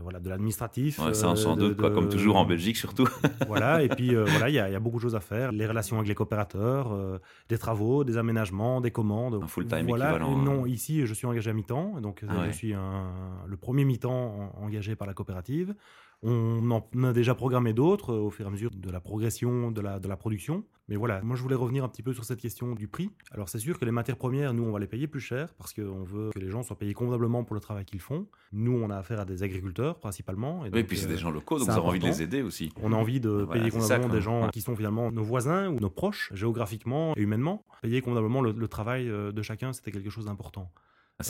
voilà, 0.00 0.20
de 0.20 0.28
l'administratif. 0.30 0.98
Ouais, 0.98 1.12
ça, 1.12 1.36
sans 1.36 1.56
doute, 1.56 1.76
quoi, 1.76 1.90
comme 1.90 2.08
toujours 2.08 2.36
en 2.36 2.46
Belgique 2.46 2.76
surtout. 2.76 3.06
voilà, 3.46 3.82
et 3.82 3.88
puis 3.88 4.14
euh, 4.14 4.24
voilà, 4.24 4.48
il 4.48 4.54
y, 4.54 4.58
a 4.58 4.80
beaucoup 4.80 4.96
de 4.96 5.02
choses 5.02 5.14
à 5.14 5.20
faire. 5.20 5.52
Les 5.52 5.66
relations 5.66 5.96
avec 5.96 6.08
les 6.08 6.14
coopérateurs, 6.14 6.92
euh, 6.92 7.18
des 7.48 7.58
travaux, 7.58 8.02
des 8.02 8.16
aménagements, 8.16 8.80
des 8.80 8.90
commandes. 8.90 9.40
Un 9.42 9.46
full-time 9.46 9.86
voilà. 9.86 10.10
équivalent. 10.10 10.36
Non, 10.38 10.64
ici, 10.64 11.06
je 11.06 11.12
suis 11.12 11.26
engagé 11.26 11.50
à 11.50 11.52
mi-temps. 11.52 12.00
Donc, 12.00 12.24
ah 12.26 12.46
je 12.46 12.52
suis 12.52 12.72
un, 12.72 13.12
le 13.46 13.56
premier 13.56 13.84
mi-temps 13.84 14.52
engagé 14.60 14.96
par 14.96 15.06
la 15.06 15.14
coopérative. 15.14 15.74
On 16.22 16.70
en 16.70 17.04
a 17.04 17.12
déjà 17.12 17.34
programmé 17.34 17.72
d'autres 17.72 18.14
au 18.14 18.30
fur 18.30 18.44
et 18.44 18.48
à 18.48 18.50
mesure 18.50 18.70
de 18.70 18.90
la 18.90 19.00
progression 19.00 19.70
de 19.70 19.80
la, 19.80 19.98
de 19.98 20.08
la 20.08 20.16
production. 20.16 20.64
Mais 20.88 20.96
voilà, 20.96 21.20
moi 21.22 21.36
je 21.36 21.42
voulais 21.42 21.54
revenir 21.54 21.84
un 21.84 21.88
petit 21.88 22.02
peu 22.02 22.12
sur 22.12 22.24
cette 22.24 22.40
question 22.40 22.74
du 22.74 22.86
prix. 22.88 23.10
Alors 23.30 23.48
c'est 23.48 23.58
sûr 23.58 23.78
que 23.78 23.84
les 23.84 23.92
matières 23.92 24.16
premières, 24.16 24.52
nous 24.52 24.64
on 24.64 24.72
va 24.72 24.78
les 24.78 24.86
payer 24.86 25.06
plus 25.06 25.20
cher 25.20 25.54
parce 25.54 25.72
qu'on 25.72 26.02
veut 26.02 26.30
que 26.34 26.38
les 26.38 26.50
gens 26.50 26.62
soient 26.62 26.78
payés 26.78 26.92
convenablement 26.92 27.44
pour 27.44 27.54
le 27.54 27.60
travail 27.60 27.84
qu'ils 27.84 28.00
font. 28.00 28.26
Nous 28.52 28.72
on 28.72 28.90
a 28.90 28.96
affaire 28.96 29.20
à 29.20 29.24
des 29.24 29.42
agriculteurs 29.42 30.00
principalement. 30.00 30.66
Et 30.66 30.70
oui, 30.72 30.84
puis 30.84 30.98
c'est 30.98 31.06
des 31.06 31.16
gens 31.16 31.30
locaux, 31.30 31.58
donc 31.58 31.68
vous 31.68 31.72
avez 31.72 31.80
envie 31.80 31.98
de 31.98 32.06
les 32.06 32.22
aider 32.22 32.42
aussi. 32.42 32.72
On 32.82 32.92
a 32.92 32.96
envie 32.96 33.20
de 33.20 33.46
payer 33.50 33.70
convenablement 33.70 34.12
des 34.12 34.20
gens 34.20 34.48
qui 34.48 34.60
sont 34.60 34.76
finalement 34.76 35.10
nos 35.10 35.22
voisins 35.22 35.68
ou 35.68 35.78
nos 35.78 35.90
proches, 35.90 36.30
géographiquement 36.34 37.14
et 37.16 37.20
humainement. 37.20 37.64
Payer 37.80 38.02
convenablement 38.02 38.42
le, 38.42 38.68
travail 38.68 39.08
euh, 39.08 39.32
de 39.32 39.42
chacun, 39.42 39.72
c'était 39.72 39.92
quelque 39.92 40.10
chose 40.10 40.26
d'important. 40.26 40.70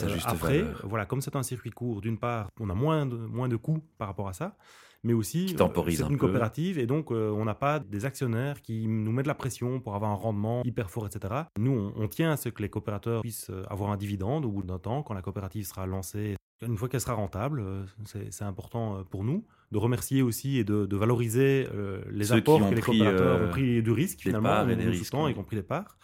Euh, 0.01 0.17
après, 0.25 0.65
voilà, 0.83 1.05
comme 1.05 1.21
c'est 1.21 1.35
un 1.35 1.43
circuit 1.43 1.71
court, 1.71 2.01
d'une 2.01 2.17
part, 2.17 2.47
on 2.59 2.69
a 2.69 2.73
moins 2.73 3.05
de, 3.05 3.15
moins 3.15 3.47
de 3.47 3.55
coûts 3.55 3.83
par 3.97 4.07
rapport 4.07 4.27
à 4.27 4.33
ça 4.33 4.55
mais 5.03 5.13
aussi 5.13 5.55
euh, 5.59 5.67
c'est 5.89 6.09
une 6.09 6.17
coopérative 6.17 6.79
et 6.79 6.85
donc 6.85 7.11
euh, 7.11 7.29
on 7.31 7.45
n'a 7.45 7.53
pas 7.53 7.79
des 7.79 8.05
actionnaires 8.05 8.61
qui 8.61 8.87
nous 8.87 9.11
mettent 9.11 9.25
de 9.25 9.29
la 9.29 9.35
pression 9.35 9.79
pour 9.79 9.95
avoir 9.95 10.11
un 10.11 10.15
rendement 10.15 10.63
hyper 10.63 10.89
fort, 10.89 11.05
etc. 11.05 11.33
Nous, 11.59 11.93
on, 11.95 12.07
tient 12.07 12.31
à 12.31 12.37
ce 12.37 12.49
que 12.49 12.61
les 12.61 12.69
coopérateurs 12.69 13.21
puissent 13.21 13.49
euh, 13.49 13.63
avoir 13.69 13.91
un 13.91 13.97
dividende 13.97 14.45
au 14.45 14.49
bout 14.49 14.63
d'un 14.63 14.79
temps, 14.79 15.03
quand 15.03 15.13
la 15.13 15.21
coopérative 15.21 15.65
sera 15.65 15.85
lancée. 15.85 16.35
Une 16.65 16.77
fois 16.77 16.87
qu'elle 16.87 17.01
sera 17.01 17.13
rentable, 17.13 17.61
c'est 18.05 18.45
important 18.45 19.03
pour 19.09 19.25
nous 19.25 19.43
de 19.73 19.77
remercier 19.77 20.21
aussi 20.21 20.59
et 20.59 20.63
de, 20.63 20.95
valoriser 20.95 21.67
les 22.09 22.31
apports 22.31 22.69
que 22.69 22.75
les 22.75 22.81
coopérateurs 22.81 23.41
ont 23.41 23.49
pris 23.49 23.83
du 23.83 23.91
risque 23.91 24.21
finalement, 24.21 24.69
et 24.69 24.75
des 24.77 24.85
risques, 24.85 25.13
y 25.13 25.33
compris 25.33 25.57
les 25.57 25.63
parts. 25.63 25.97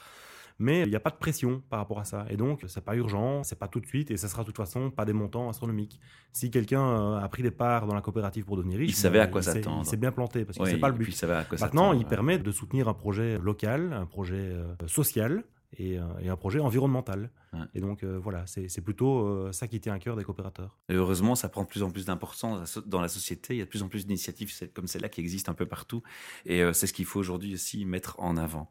Mais 0.59 0.81
il 0.81 0.89
n'y 0.89 0.95
a 0.95 0.99
pas 0.99 1.09
de 1.09 1.15
pression 1.15 1.63
par 1.69 1.79
rapport 1.79 1.99
à 1.99 2.03
ça. 2.03 2.25
Et 2.29 2.35
donc, 2.35 2.63
c'est 2.67 2.83
pas 2.83 2.95
urgent, 2.95 3.43
c'est 3.43 3.57
pas 3.57 3.69
tout 3.69 3.79
de 3.79 3.85
suite, 3.85 4.11
et 4.11 4.17
ça 4.17 4.27
sera 4.27 4.43
de 4.43 4.47
toute 4.47 4.57
façon 4.57 4.91
pas 4.91 5.05
des 5.05 5.13
montants 5.13 5.49
astronomiques. 5.49 5.99
Si 6.33 6.51
quelqu'un 6.51 6.85
euh, 6.85 7.19
a 7.19 7.27
pris 7.29 7.41
des 7.41 7.51
parts 7.51 7.87
dans 7.87 7.95
la 7.95 8.01
coopérative 8.01 8.43
pour 8.43 8.57
devenir 8.57 8.77
riche, 8.77 8.91
il 8.91 8.95
savait 8.95 9.19
à 9.19 9.27
quoi 9.27 9.41
s'attendre. 9.41 9.83
Il 9.83 9.89
s'est 9.89 9.97
bien 9.97 10.11
planté 10.11 10.43
parce 10.43 10.57
que 10.57 10.65
c'est 10.65 10.77
pas 10.77 10.89
le 10.89 10.95
but. 10.95 11.25
Maintenant, 11.59 11.93
il 11.93 12.05
permet 12.05 12.37
de 12.37 12.51
soutenir 12.51 12.89
un 12.89 12.93
projet 12.93 13.37
local, 13.37 13.93
un 13.93 14.05
projet 14.05 14.35
euh, 14.35 14.75
social 14.87 15.45
euh, 15.79 16.03
et, 16.21 16.29
un 16.29 16.35
projet 16.35 16.59
environnemental. 16.59 17.31
Et 17.73 17.79
donc 17.79 18.03
voilà, 18.03 18.43
c'est 18.45 18.81
plutôt 18.81 19.51
ça 19.51 19.67
qui 19.67 19.79
tient 19.79 19.93
à 19.93 19.99
cœur 19.99 20.15
des 20.15 20.23
coopérateurs. 20.23 20.77
Et 20.89 20.93
heureusement, 20.93 21.33
ça 21.33 21.49
prend 21.49 21.63
de 21.63 21.67
plus 21.67 21.81
en 21.81 21.89
plus 21.89 22.05
d'importance 22.05 22.77
dans 22.85 23.01
la 23.01 23.07
société. 23.07 23.55
Il 23.55 23.57
y 23.57 23.61
a 23.61 23.65
de 23.65 23.69
plus 23.69 23.81
en 23.81 23.87
plus 23.87 24.05
d'initiatives 24.05 24.51
comme 24.73 24.87
celle-là 24.87 25.09
qui 25.09 25.21
existent 25.21 25.51
un 25.51 25.55
peu 25.55 25.65
partout. 25.65 26.03
Et 26.45 26.61
c'est 26.73 26.85
ce 26.85 26.93
qu'il 26.93 27.05
faut 27.05 27.19
aujourd'hui 27.19 27.55
aussi 27.55 27.85
mettre 27.85 28.19
en 28.19 28.37
avant. 28.37 28.69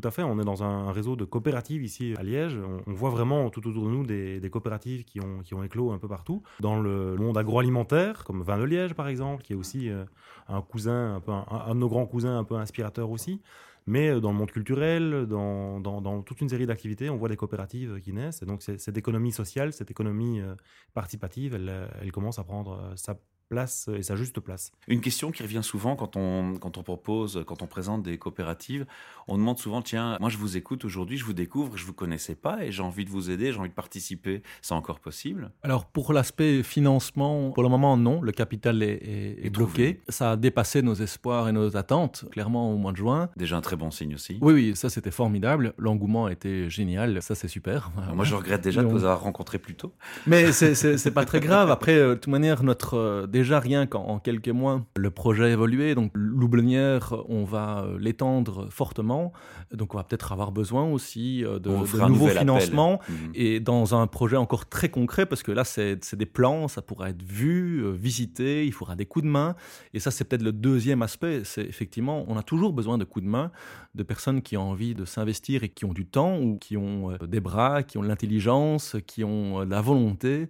Tout 0.00 0.06
à 0.06 0.12
fait, 0.12 0.22
on 0.22 0.38
est 0.38 0.44
dans 0.44 0.62
un 0.62 0.92
réseau 0.92 1.16
de 1.16 1.24
coopératives 1.24 1.82
ici 1.82 2.14
à 2.18 2.22
Liège. 2.22 2.56
On, 2.86 2.92
voit 2.92 3.10
vraiment 3.10 3.50
tout 3.50 3.66
autour 3.66 3.84
de 3.86 3.90
nous 3.90 4.06
des, 4.06 4.48
coopératives 4.48 5.02
qui 5.02 5.20
ont, 5.20 5.40
qui 5.40 5.54
ont 5.54 5.64
éclos 5.64 5.90
un 5.90 5.98
peu 5.98 6.06
partout. 6.06 6.44
Dans 6.60 6.78
le 6.78 7.16
monde 7.16 7.36
agroalimentaire, 7.36 8.22
comme 8.22 8.42
Vin 8.42 8.58
de 8.58 8.62
Liège 8.62 8.94
par 8.94 9.08
exemple, 9.08 9.42
qui 9.42 9.54
est 9.54 9.56
aussi 9.56 9.90
euh, 9.90 10.04
un 10.46 10.62
cousin, 10.62 11.16
un, 11.16 11.20
peu 11.20 11.32
un, 11.32 11.74
de 11.74 11.80
nos 11.80 11.88
grands 11.88 12.06
cousins 12.06 12.38
un 12.38 12.44
peu 12.44 12.54
inspirateurs 12.54 13.10
aussi. 13.10 13.42
Mais 13.88 14.08
euh, 14.08 14.20
dans 14.20 14.30
le 14.30 14.38
monde 14.38 14.52
culturel, 14.52 15.26
dans, 15.26 15.80
dans, 15.80 16.22
toute 16.22 16.40
une 16.42 16.48
série 16.48 16.66
d'activités, 16.66 17.10
on 17.10 17.16
voit 17.16 17.28
des 17.28 17.36
coopératives 17.36 17.98
qui 18.00 18.12
naissent. 18.12 18.40
Et 18.42 18.46
donc 18.46 18.62
cette 18.62 18.96
économie 18.96 19.32
sociale, 19.32 19.72
cette 19.72 19.90
économie 19.90 20.40
euh, 20.40 20.54
participative, 20.94 21.54
elle, 21.54 21.90
elle 22.00 22.12
commence 22.12 22.38
à 22.38 22.44
prendre 22.44 22.92
sa 22.94 23.18
place 23.48 23.88
et 23.96 24.02
sa 24.02 24.16
juste 24.16 24.40
place. 24.40 24.72
Une 24.86 25.00
question 25.00 25.30
qui 25.30 25.42
revient 25.42 25.62
souvent 25.62 25.96
quand 25.96 26.16
on, 26.16 26.54
quand 26.58 26.78
on 26.78 26.82
propose, 26.82 27.42
quand 27.46 27.62
on 27.62 27.66
présente 27.66 28.02
des 28.02 28.18
coopératives, 28.18 28.86
on 29.26 29.36
demande 29.38 29.58
souvent, 29.58 29.82
tiens, 29.82 30.16
moi 30.20 30.30
je 30.30 30.36
vous 30.36 30.56
écoute 30.56 30.84
aujourd'hui, 30.84 31.16
je 31.16 31.24
vous 31.24 31.32
découvre, 31.32 31.76
je 31.76 31.84
vous 31.84 31.92
connaissais 31.92 32.34
pas 32.34 32.64
et 32.64 32.72
j'ai 32.72 32.82
envie 32.82 33.04
de 33.04 33.10
vous 33.10 33.30
aider, 33.30 33.52
j'ai 33.52 33.58
envie 33.58 33.68
de 33.68 33.74
participer. 33.74 34.42
C'est 34.62 34.74
encore 34.74 35.00
possible? 35.00 35.50
Alors 35.62 35.86
pour 35.86 36.12
l'aspect 36.12 36.62
financement, 36.62 37.50
pour 37.50 37.62
le 37.62 37.68
moment 37.68 37.96
non, 37.96 38.20
le 38.20 38.32
capital 38.32 38.82
est, 38.82 39.50
bloqué. 39.50 40.00
Ça 40.08 40.32
a 40.32 40.36
dépassé 40.36 40.82
nos 40.82 40.94
espoirs 40.94 41.48
et 41.48 41.52
nos 41.52 41.76
attentes, 41.76 42.26
clairement 42.30 42.72
au 42.72 42.76
mois 42.76 42.92
de 42.92 42.98
juin. 42.98 43.30
Déjà 43.36 43.56
un 43.56 43.60
très 43.60 43.76
bon 43.76 43.90
signe 43.90 44.14
aussi. 44.14 44.38
Oui, 44.40 44.52
oui, 44.52 44.76
ça 44.76 44.90
c'était 44.90 45.10
formidable. 45.10 45.74
L'engouement 45.78 46.28
été 46.28 46.68
génial, 46.68 47.22
ça 47.22 47.34
c'est 47.34 47.48
super. 47.48 47.90
moi 48.14 48.24
je 48.24 48.34
regrette 48.34 48.62
déjà 48.62 48.82
de 48.82 48.88
vous 48.88 49.04
avoir 49.04 49.22
rencontré 49.22 49.58
plus 49.58 49.74
tôt. 49.74 49.94
Mais 50.26 50.52
c'est 50.52 51.10
pas 51.10 51.24
très 51.24 51.40
grave. 51.40 51.70
Après, 51.70 51.94
euh, 51.94 52.10
de 52.10 52.14
toute 52.14 52.28
manière, 52.28 52.62
notre 52.62 52.94
euh, 52.94 53.26
déjà 53.38 53.60
rien 53.60 53.86
qu'en 53.86 54.18
quelques 54.18 54.48
mois, 54.48 54.84
le 54.96 55.10
projet 55.10 55.44
a 55.44 55.48
évolué. 55.48 55.94
Donc 55.94 56.10
l'oublenière, 56.14 57.14
on 57.28 57.44
va 57.44 57.84
euh, 57.84 57.98
l'étendre 57.98 58.66
fortement. 58.70 59.32
Donc 59.72 59.94
on 59.94 59.98
va 59.98 60.04
peut-être 60.04 60.32
avoir 60.32 60.50
besoin 60.50 60.84
aussi 60.90 61.44
euh, 61.44 61.58
de, 61.58 61.70
nouveaux 61.70 62.28
financements 62.28 63.00
mhm. 63.08 63.32
et 63.34 63.60
dans 63.60 63.94
un 63.94 64.06
projet 64.06 64.36
encore 64.36 64.68
très 64.68 64.88
concret 64.88 65.26
parce 65.26 65.42
que 65.42 65.52
là 65.52 65.64
c'est 65.64 66.14
des 66.14 66.26
plans, 66.26 66.68
ça 66.68 66.82
pourra 66.82 67.10
être 67.10 67.22
vu, 67.22 67.84
euh, 67.84 67.92
visité, 67.92 68.66
il 68.66 68.72
faudra 68.72 68.96
des 68.96 69.06
coups 69.06 69.24
de 69.24 69.30
main. 69.30 69.54
Et 69.94 70.00
ça 70.00 70.10
c'est 70.10 70.24
peut-être 70.24 70.42
le 70.42 70.52
deuxième 70.52 71.02
aspect. 71.02 71.42
C'est 71.44 71.64
effectivement, 71.64 72.24
on 72.28 72.36
a 72.36 72.42
toujours 72.42 72.72
besoin 72.72 72.98
de 72.98 73.04
coups 73.04 73.24
de 73.24 73.30
main, 73.30 73.52
de 73.94 74.02
personnes 74.02 74.42
qui 74.42 74.56
ont 74.56 74.70
envie 74.70 74.94
de 74.94 75.04
s'investir 75.04 75.62
et 75.62 75.68
qui 75.68 75.84
ont 75.84 75.92
du 75.92 76.06
temps 76.06 76.38
ou 76.40 76.58
qui 76.58 76.76
ont 76.76 77.16
des 77.24 77.40
bras, 77.40 77.84
qui 77.84 77.98
ont 77.98 78.02
l'intelligence, 78.02 78.96
qui 79.06 79.22
ont 79.22 79.60
la 79.60 79.80
volonté 79.80 80.48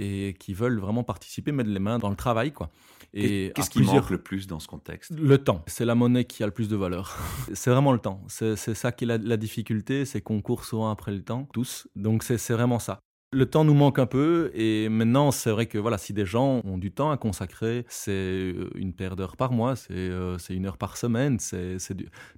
et 0.00 0.34
qui 0.38 0.54
veulent 0.54 0.78
vraiment 0.78 1.04
participer, 1.04 1.52
mettre 1.52 1.68
les 1.68 1.78
mains 1.78 1.98
dans 1.98 2.08
le 2.08 2.16
travail. 2.16 2.29
Quoi. 2.52 2.70
Et 3.12 3.52
Qu'est-ce 3.54 3.70
qui 3.70 3.82
manque 3.82 4.10
le 4.10 4.18
plus 4.18 4.46
dans 4.46 4.60
ce 4.60 4.68
contexte? 4.68 5.12
Le 5.18 5.38
temps. 5.38 5.62
C'est 5.66 5.84
la 5.84 5.94
monnaie 5.94 6.24
qui 6.24 6.42
a 6.42 6.46
le 6.46 6.52
plus 6.52 6.68
de 6.68 6.76
valeur. 6.76 7.18
c'est 7.52 7.70
vraiment 7.70 7.92
le 7.92 7.98
temps. 7.98 8.22
C'est 8.28 8.56
ça 8.56 8.92
qui 8.92 9.04
est 9.04 9.08
la, 9.08 9.18
la 9.18 9.36
difficulté, 9.36 10.04
c'est 10.04 10.20
qu'on 10.20 10.40
court 10.40 10.64
souvent 10.64 10.90
après 10.90 11.12
le 11.12 11.22
temps, 11.22 11.48
tous. 11.52 11.88
Donc 11.96 12.22
c'est 12.22 12.36
vraiment 12.52 12.78
ça. 12.78 13.00
Le 13.32 13.46
temps 13.46 13.62
nous 13.62 13.74
manque 13.74 14.00
un 14.00 14.06
peu 14.06 14.50
et 14.54 14.88
maintenant 14.88 15.30
c'est 15.30 15.52
vrai 15.52 15.66
que 15.66 15.78
voilà 15.78 15.98
si 15.98 16.12
des 16.12 16.26
gens 16.26 16.62
ont 16.64 16.78
du 16.78 16.90
temps 16.90 17.12
à 17.12 17.16
consacrer, 17.16 17.84
c'est 17.88 18.10
euh, 18.10 18.70
une 18.74 18.92
paire 18.92 19.14
d'heures 19.14 19.36
par 19.36 19.52
mois, 19.52 19.76
c'est 19.76 19.92
euh, 19.92 20.36
une 20.48 20.66
heure 20.66 20.76
par 20.76 20.96
semaine, 20.96 21.38
c'est 21.38 21.76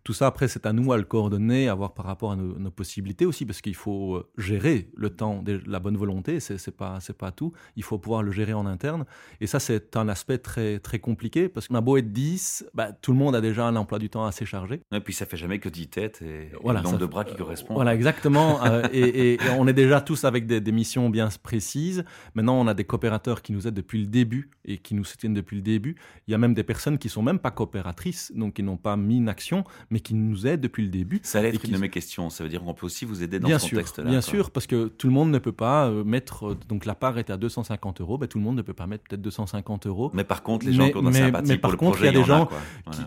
tout 0.05 0.13
ça 0.13 0.27
après 0.27 0.49
c'est 0.49 0.67
à 0.67 0.75
nous 0.75 0.93
à 0.93 0.99
le 0.99 1.05
coordonner, 1.05 1.71
à 1.71 1.75
voir 1.75 1.95
par 1.95 2.05
rapport 2.05 2.33
à 2.33 2.37
nos, 2.37 2.71
possibilités 2.71 3.25
aussi 3.25 3.47
parce 3.47 3.63
qu'il 3.63 3.75
faut 3.75 4.17
euh, 4.17 4.29
gérer 4.37 4.91
le 4.95 5.09
temps, 5.09 5.43
de, 5.43 5.63
la 5.67 5.79
bonne 5.79 5.97
volonté, 5.97 6.41
c'est 6.41 6.77
pas 6.77 6.99
c'est 7.01 7.17
pas 7.17 7.33
tout, 7.33 7.53
il 7.77 7.85
faut 7.85 7.97
pouvoir 7.97 8.23
le 8.23 8.31
gérer 8.31 8.53
en 8.53 8.67
interne 8.67 9.07
et 9.41 9.47
ça 9.47 9.61
c'est 9.61 9.97
un 9.97 10.11
aspect 10.11 10.37
très 10.37 10.79
très 10.79 10.99
compliqué 10.99 11.49
parce 11.49 11.69
qu'on 11.69 11.75
a 11.77 11.81
beau 11.81 11.97
être 11.97 12.13
10, 12.13 12.67
bah, 12.75 12.93
tout 12.93 13.13
le 13.13 13.19
monde 13.19 13.35
a 13.35 13.41
déjà 13.41 13.65
un 13.65 13.77
emploi 13.77 13.99
du 13.99 14.11
temps 14.11 14.27
assez 14.27 14.45
chargé. 14.45 14.83
Et 14.93 15.01
puis 15.01 15.15
ça 15.15 15.25
fait 15.25 15.39
jamais 15.39 15.59
que 15.59 15.71
10 15.71 15.89
têtes 15.89 16.21
et, 16.21 16.51
voilà, 16.63 16.81
le 16.81 16.85
nombre 16.85 16.99
de 16.99 17.07
bras 17.07 17.25
qui 17.25 17.35
correspond. 17.35 17.73
Voilà 17.73 17.95
exactement 17.95 18.61
et, 18.93 19.39
on 19.57 19.67
est 19.67 19.73
déjà 19.73 20.03
tous 20.03 20.25
avec 20.25 20.47
des, 20.47 20.61
des 20.61 20.82
bien 21.11 21.29
précise. 21.43 22.05
Maintenant, 22.35 22.61
on 22.61 22.67
a 22.67 22.75
des 22.75 22.85
coopérateurs 22.85 23.43
qui 23.43 23.53
nous 23.53 23.67
aident 23.67 23.75
depuis 23.75 24.01
le 24.01 24.07
début 24.07 24.51
et 24.65 24.79
qui 24.79 24.95
nous 24.95 25.05
soutiennent 25.05 25.35
depuis 25.35 25.57
le 25.57 25.63
début. 25.63 25.97
Il 26.27 26.33
y 26.33 26.35
a 26.35 26.39
même 26.39 26.55
des 26.55 26.63
personnes 26.63 26.99
qui 26.99 27.09
sont 27.09 27.23
même 27.23 27.39
pas 27.39 27.51
coopératrices, 27.51 28.33
donc 28.35 28.55
qui 28.55 28.63
n'ont 28.63 28.77
pas 28.77 28.97
mis 28.97 29.17
une 29.19 29.29
action, 29.29 29.65
mais 29.91 30.01
qui 30.01 30.15
nous 30.15 30.47
aident 30.47 30.61
depuis 30.61 30.85
le 30.85 30.91
début. 30.91 31.21
Ça 31.23 31.39
allait 31.39 31.49
être 31.49 31.65
une 31.65 31.73
de 31.73 31.79
mes 31.79 31.89
questions. 31.89 32.31
Ça 32.31 32.45
veut 32.45 32.51
dire 32.51 32.63
qu'on 32.63 32.75
peut 32.75 32.87
aussi 32.87 33.05
vous 33.05 33.23
aider 33.23 33.39
dans 33.39 33.49
bien 33.49 33.59
ce 33.59 33.71
contexte-là. 33.71 34.09
Bien 34.09 34.21
sûr, 34.21 34.51
parce 34.51 34.67
que 34.67 34.89
tout 34.89 35.07
le 35.07 35.13
monde 35.13 35.31
ne 35.31 35.39
peut 35.39 35.53
pas 35.53 35.89
euh, 35.89 36.05
mettre. 36.05 36.51
Euh, 36.51 36.59
donc 36.69 36.85
la 36.87 36.95
part 36.95 37.19
est 37.19 37.31
à 37.31 37.37
250 37.37 38.01
euros. 38.01 38.19
Ben, 38.19 38.27
tout 38.27 38.39
le 38.39 38.45
monde 38.45 38.57
ne 38.57 38.63
peut 38.63 38.75
pas 38.75 38.87
mettre 38.87 39.05
peut-être 39.09 39.23
250 39.23 39.87
euros. 39.87 40.11
Mais 40.15 40.25
par 40.25 40.43
contre, 40.43 40.67
les 40.67 40.73
gens 40.73 40.89
qui 40.91 40.97
ont 40.97 41.03
mais, 41.03 41.13
sympathie 41.13 41.49
mais 41.49 41.59
par 41.59 41.77
contre, 41.77 42.01
il 42.01 42.07
y 42.07 42.09
a 42.09 42.13
des 42.13 42.25
gens 42.25 42.49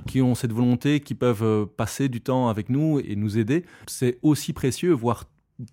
qui, 0.08 0.22
ont 0.22 0.36
cette 0.36 0.54
volonté, 0.54 1.00
qui 1.00 1.16
peuvent 1.16 1.44
euh, 1.44 1.66
passer 1.66 2.10
du 2.10 2.22
temps 2.22 2.50
avec 2.50 2.70
nous 2.70 3.00
et 3.00 3.16
nous 3.16 3.38
aider. 3.38 3.66
C'est 3.88 4.20
aussi 4.22 4.54
précieux, 4.54 4.92
voire 4.92 5.26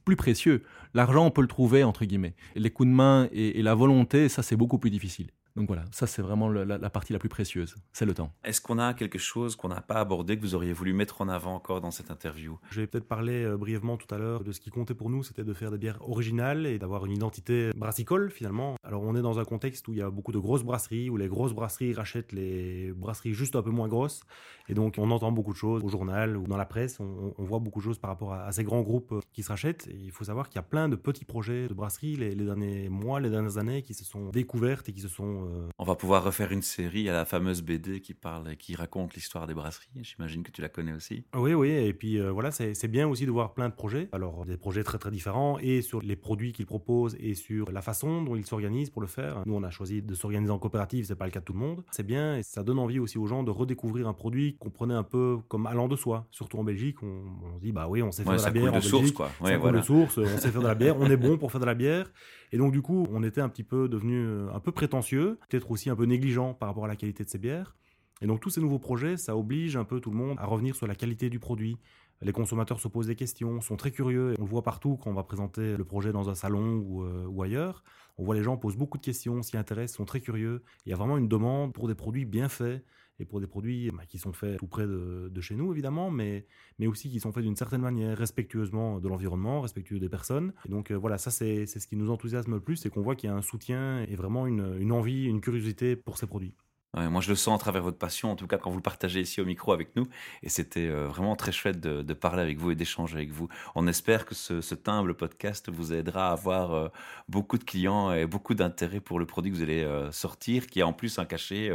plus 0.05 0.17
précieux. 0.17 0.63
L'argent, 0.95 1.27
on 1.27 1.31
peut 1.31 1.43
le 1.43 1.49
trouver, 1.49 1.85
entre 1.85 2.05
guillemets. 2.05 2.35
Les 2.55 2.71
coups 2.71 2.89
de 2.89 2.95
main 2.95 3.29
et, 3.33 3.63
la 3.63 3.75
volonté, 3.75 4.29
ça, 4.29 4.43
c'est 4.43 4.57
beaucoup 4.57 4.79
plus 4.79 4.91
difficile. 4.91 5.29
Donc 5.57 5.67
voilà, 5.67 5.85
ça 5.91 6.07
c'est 6.07 6.23
vraiment 6.23 6.49
la, 6.49 6.91
partie 6.91 7.13
la 7.13 7.19
plus 7.19 7.29
précieuse, 7.29 7.75
c'est 7.93 8.07
le 8.07 8.15
temps. 8.15 8.33
Est-ce 8.43 8.61
qu'on 8.61 8.79
a 8.79 8.95
quelque 8.95 9.19
chose 9.19 9.55
qu'on 9.55 9.69
n'a 9.69 9.83
pas 9.83 9.97
abordé, 9.97 10.37
que 10.37 10.43
vous 10.43 10.55
auriez 10.55 10.73
voulu 10.73 10.95
mettre 10.95 11.21
en 11.21 11.29
avant 11.29 11.55
encore 11.55 11.83
dans 11.83 11.91
cette 11.91 12.11
interview? 12.11 12.59
Je 12.71 12.81
vais 12.81 12.87
peut-être 12.87 13.07
parler 13.07 13.45
euh, 13.45 13.59
brièvement 13.59 13.99
tout 13.99 14.13
à 14.15 14.19
l'heure 14.19 14.45
de 14.45 14.53
ce 14.53 14.61
qui 14.61 14.71
comptait 14.71 14.95
pour 14.95 15.11
nous, 15.11 15.23
c'était 15.23 15.45
de 15.45 15.53
faire 15.53 15.71
des 15.71 15.77
bières 15.77 16.01
originales 16.09 16.67
et 16.67 16.79
d'avoir 16.79 17.05
une 17.05 17.13
identité 17.13 17.71
brassicole 17.77 18.31
finalement. 18.31 18.77
Alors 18.83 19.03
on 19.03 19.15
est 19.15 19.21
dans 19.21 19.39
un 19.39 19.45
contexte 19.45 19.87
où 19.89 19.93
il 19.93 19.99
y 19.99 20.03
a 20.03 20.11
beaucoup 20.11 20.33
de 20.33 20.39
grosses 20.39 20.63
brasseries, 20.63 21.11
où 21.11 21.19
les 21.19 21.29
grosses 21.29 21.53
brasseries 21.53 21.93
rachètent 21.93 22.33
les 22.33 22.93
brasseries 22.93 23.35
juste 23.35 23.55
un 23.55 23.63
peu 23.63 23.71
moins 23.71 23.89
grosses. 23.89 24.23
Et 24.69 24.75
donc 24.75 24.95
on 24.97 25.11
entend 25.11 25.33
beaucoup 25.33 25.53
de 25.53 25.59
choses 25.59 25.85
au 25.85 25.89
journal 25.89 26.37
ou 26.39 26.47
dans 26.47 26.57
la 26.57 26.67
presse, 26.67 26.99
on, 26.99 27.35
voit 27.39 27.59
beaucoup 27.59 27.81
de 27.81 27.85
choses 27.85 27.99
par 27.99 28.09
rapport 28.09 28.33
à, 28.33 28.51
ces 28.53 28.65
grands 28.65 28.83
groupes 28.83 29.13
euh, 29.13 29.21
qui 29.33 29.43
se 29.43 29.49
rachètent. 29.49 29.87
Et 29.89 29.97
il 29.97 30.13
faut 30.13 30.25
savoir 30.25 30.49
qu'il 30.49 30.57
y 30.57 30.61
a 30.61 30.63
plein 30.63 30.89
de 30.89 30.97
petits 30.97 31.25
projets 31.27 31.69
de 31.69 31.75
brasseries 31.75 32.17
les, 32.17 32.35
les 32.35 32.45
derniers 32.45 32.89
mois, 32.89 33.21
les 33.21 33.29
dernières 33.29 33.59
années 33.59 33.83
qui 33.83 33.93
se 33.93 34.05
sont 34.05 34.31
découvertes 34.31 34.89
et 34.89 34.93
qui 34.93 35.01
se 35.01 35.09
sont 35.09 35.42
euh, 35.43 35.69
On 35.79 35.85
va 35.85 35.95
pouvoir 35.95 36.25
refaire 36.25 36.53
une 36.53 36.63
série 36.63 37.09
à 37.09 37.13
la 37.13 37.25
fameuse 37.25 37.63
BD 37.63 38.01
qui 38.01 38.15
parle, 38.15 38.57
qui 38.57 38.75
raconte 38.75 39.15
l'histoire 39.15 39.47
des 39.47 39.55
brasseries. 39.55 39.89
J'imagine 40.03 40.43
que 40.43 40.51
tu 40.51 40.63
la 40.63 40.69
connais 40.69 40.93
aussi. 40.93 41.25
Oui, 41.35 41.55
oui. 41.55 41.71
Et 41.71 41.93
puis 41.93 42.19
euh, 42.19 42.31
voilà, 42.31 42.51
c'est 42.51 42.89
bien 42.89 43.09
aussi 43.09 43.27
de 43.27 43.31
voir 43.31 43.55
plein 43.55 43.69
de 43.69 43.75
projets. 43.75 44.09
Alors 44.13 44.45
des 44.47 44.57
projets 44.57 44.85
très 44.85 44.99
très 44.99 45.11
différents 45.11 45.59
et 45.59 45.83
sur 45.83 46.01
les 46.01 46.17
produits 46.17 46.53
qu'ils 46.53 46.67
proposent 46.67 47.17
et 47.21 47.35
sur 47.35 47.71
la 47.73 47.83
façon 47.83 48.23
dont 48.23 48.37
ils 48.37 48.47
s'organisent 48.47 48.91
pour 48.91 49.03
le 49.03 49.09
faire. 49.09 49.43
Nous, 49.47 49.55
on 49.55 49.63
a 49.63 49.71
choisi 49.71 50.03
de 50.03 50.15
s'organiser 50.15 50.53
en 50.53 50.59
coopérative. 50.59 51.05
C'est 51.05 51.15
pas 51.17 51.27
le 51.27 51.31
cas 51.31 51.41
de 51.41 51.45
tout 51.45 51.53
le 51.53 51.59
monde. 51.59 51.85
C'est 51.91 52.07
bien 52.07 52.37
et 52.37 52.43
ça 52.43 52.63
donne 52.63 52.79
envie 52.79 52.99
aussi 52.99 53.19
aux 53.19 53.27
gens 53.27 53.43
de 53.43 53.51
redécouvrir 53.51 54.09
un 54.09 54.15
produit 54.15 54.57
qu'on 54.59 54.71
prenait 54.71 54.95
un 54.95 55.03
peu 55.03 55.39
comme 55.49 55.67
allant 55.67 55.89
de 55.89 55.97
soi. 55.97 56.27
Surtout 56.31 56.59
en 56.59 56.65
Belgique, 56.65 57.03
on, 57.03 57.23
on 57.55 57.59
se 57.59 57.63
dit 57.63 57.73
bah 57.73 57.87
oui, 57.89 58.03
on 58.03 58.13
sait 58.13 58.25
faire 58.25 58.37
de 58.37 58.43
la 58.43 58.51
bière 58.51 58.69
en 58.69 58.73
Belgique. 58.73 58.91
Source, 58.91 59.13
quoi. 59.13 59.31
Ouais, 59.41 59.57
voilà. 59.57 59.81
de 59.81 59.85
source. 59.85 60.19
On 60.19 60.39
sait 60.39 60.51
faire 60.51 60.63
de 60.63 60.67
la 60.67 60.75
bière. 60.75 60.97
On 60.99 61.11
est 61.11 61.17
bon 61.17 61.39
pour 61.39 61.51
faire 61.51 61.61
de 61.61 61.67
la 61.67 61.75
bière. 61.75 62.11
Et 62.53 62.59
donc 62.59 62.73
du 62.73 62.83
coup, 62.83 63.07
on 63.11 63.23
était 63.23 63.41
un 63.41 63.49
petit 63.49 63.63
peu 63.63 63.89
devenu 63.89 64.25
euh, 64.27 64.53
un 64.53 64.61
peu 64.61 64.73
prétentieux, 64.73 65.32
peut-être 65.49 65.71
aussi 65.71 65.91
un 65.91 65.97
peu 65.97 66.05
négligent 66.05 66.55
par 66.55 66.69
rapport 66.69 66.85
à 66.85 66.89
la 66.89 66.97
qualité 66.97 67.25
de 67.25 67.29
ces 67.29 67.39
bières. 67.39 67.77
Et 68.21 68.27
donc 68.27 68.41
tous 68.41 68.51
ces 68.51 68.61
nouveaux 68.61 68.79
projets, 68.79 69.17
ça 69.17 69.37
oblige 69.37 69.77
un 69.77 69.85
peu 69.85 70.01
tout 70.01 70.11
le 70.11 70.17
monde 70.17 70.37
à 70.39 70.47
revenir 70.47 70.77
sur 70.77 70.87
la 70.87 70.95
qualité 70.95 71.29
du 71.29 71.41
produit. 71.41 71.77
Les 72.21 72.33
consommateurs 72.33 72.79
se 72.79 72.87
posent 72.87 73.09
des 73.09 73.17
questions, 73.17 73.61
sont 73.61 73.77
très 73.77 73.91
curieux. 73.91 74.35
On 74.39 74.45
le 74.45 74.49
voit 74.49 74.63
partout 74.63 74.97
quand 74.97 75.11
on 75.11 75.15
va 75.15 75.25
présenter 75.25 75.77
le 75.77 75.85
projet 75.85 76.13
dans 76.13 76.31
un 76.31 76.37
salon 76.37 76.77
ou, 76.77 77.03
euh, 77.03 77.27
ou 77.27 77.43
ailleurs. 77.43 77.83
On 78.17 78.25
voit 78.25 78.37
les 78.37 78.45
gens 78.45 78.57
posent 78.57 78.77
beaucoup 78.77 78.97
de 78.97 79.03
questions, 79.03 79.43
s'y 79.43 79.57
intéressent, 79.57 79.97
sont 79.97 80.05
très 80.05 80.21
curieux. 80.21 80.63
Il 80.87 80.91
y 80.91 80.93
a 80.93 80.97
vraiment 80.97 81.19
une 81.19 81.27
demande 81.27 81.73
pour 81.73 81.89
des 81.89 81.97
produits 81.97 82.25
bien 82.25 82.49
faits, 82.49 82.85
et 83.23 83.25
pour 83.25 83.41
des 83.41 83.47
produits 83.47 83.91
bah, 83.91 84.05
qui 84.07 84.19
sont 84.19 84.33
faits 84.33 84.59
tout 84.59 84.67
près 84.67 84.87
de, 84.87 85.41
chez 85.41 85.55
nous, 85.55 85.73
évidemment, 85.73 86.11
mais, 86.11 86.47
mais 86.79 86.87
aussi 86.87 87.11
qui 87.11 87.21
sont 87.21 87.33
faits 87.33 87.43
d'une 87.43 87.57
certaine 87.57 87.81
manière, 87.81 88.17
respectueusement 88.17 89.01
de 89.01 89.09
l'environnement, 89.09 89.61
respectueux 89.61 89.99
des 89.99 90.09
personnes. 90.09 90.53
Et 90.67 90.69
donc 90.69 90.91
euh, 90.91 90.97
voilà, 90.97 91.19
ça 91.19 91.31
c'est 91.31 91.67
ce 91.67 91.87
qui 91.87 91.97
nous 91.97 92.11
enthousiasme 92.11 92.53
le 92.53 92.61
plus, 92.61 92.77
c'est 92.77 92.91
qu'on 92.91 93.03
voit 93.03 93.17
qu'il 93.17 93.31
y 93.31 93.33
a 93.33 93.37
un 93.37 93.43
soutien 93.43 94.03
et 94.03 94.15
vraiment 94.17 94.47
une, 94.47 94.77
une 94.79 94.93
envie, 94.93 95.25
une 95.25 95.41
curiosité 95.41 95.97
pour 95.97 96.19
ces 96.19 96.27
produits. 96.27 96.55
Moi, 96.95 97.23
je 97.23 97.31
le 97.31 97.37
sens 97.37 97.55
à 97.55 97.59
travers 97.59 97.83
votre 97.83 97.97
passion, 97.97 98.31
en 98.31 98.37
tout 98.37 98.47
cas 98.47 98.59
quand 98.59 98.69
vous 98.69 98.77
le 98.77 98.83
partagez 98.83 99.21
ici 99.21 99.41
au 99.41 99.47
micro 99.47 99.73
avec 99.73 99.97
nous. 99.97 100.09
Et 100.43 100.51
c'était 100.51 100.89
euh, 100.89 101.09
vraiment 101.09 101.37
très 101.37 101.51
chouette 101.51 101.81
de, 101.81 102.13
parler 102.13 102.43
avec 102.43 102.59
vous 102.59 102.71
et 102.71 102.75
d'échanger 102.75 103.17
avec 103.17 103.31
vous. 103.31 103.49
On 103.75 103.87
espère 103.87 104.27
que 104.27 104.35
ce, 104.35 104.61
ce 104.61 104.75
humble 104.87 105.15
podcast 105.15 105.71
vous 105.71 105.95
aidera 105.95 106.29
à 106.29 106.33
avoir 106.33 106.75
euh, 106.75 106.89
beaucoup 107.31 107.57
de 107.57 107.65
clients 107.65 108.13
et 108.13 108.27
beaucoup 108.27 108.53
d'intérêt 108.53 109.01
pour 109.01 109.19
le 109.19 109.25
produit 109.25 109.51
que 109.51 109.57
vous 109.57 109.63
allez 109.63 109.83
euh, 109.83 110.13
sortir, 110.13 110.67
qui 110.67 110.83
a 110.83 110.87
en 110.87 110.93
plus 110.93 111.19
un 111.19 111.25
cachet 111.25 111.71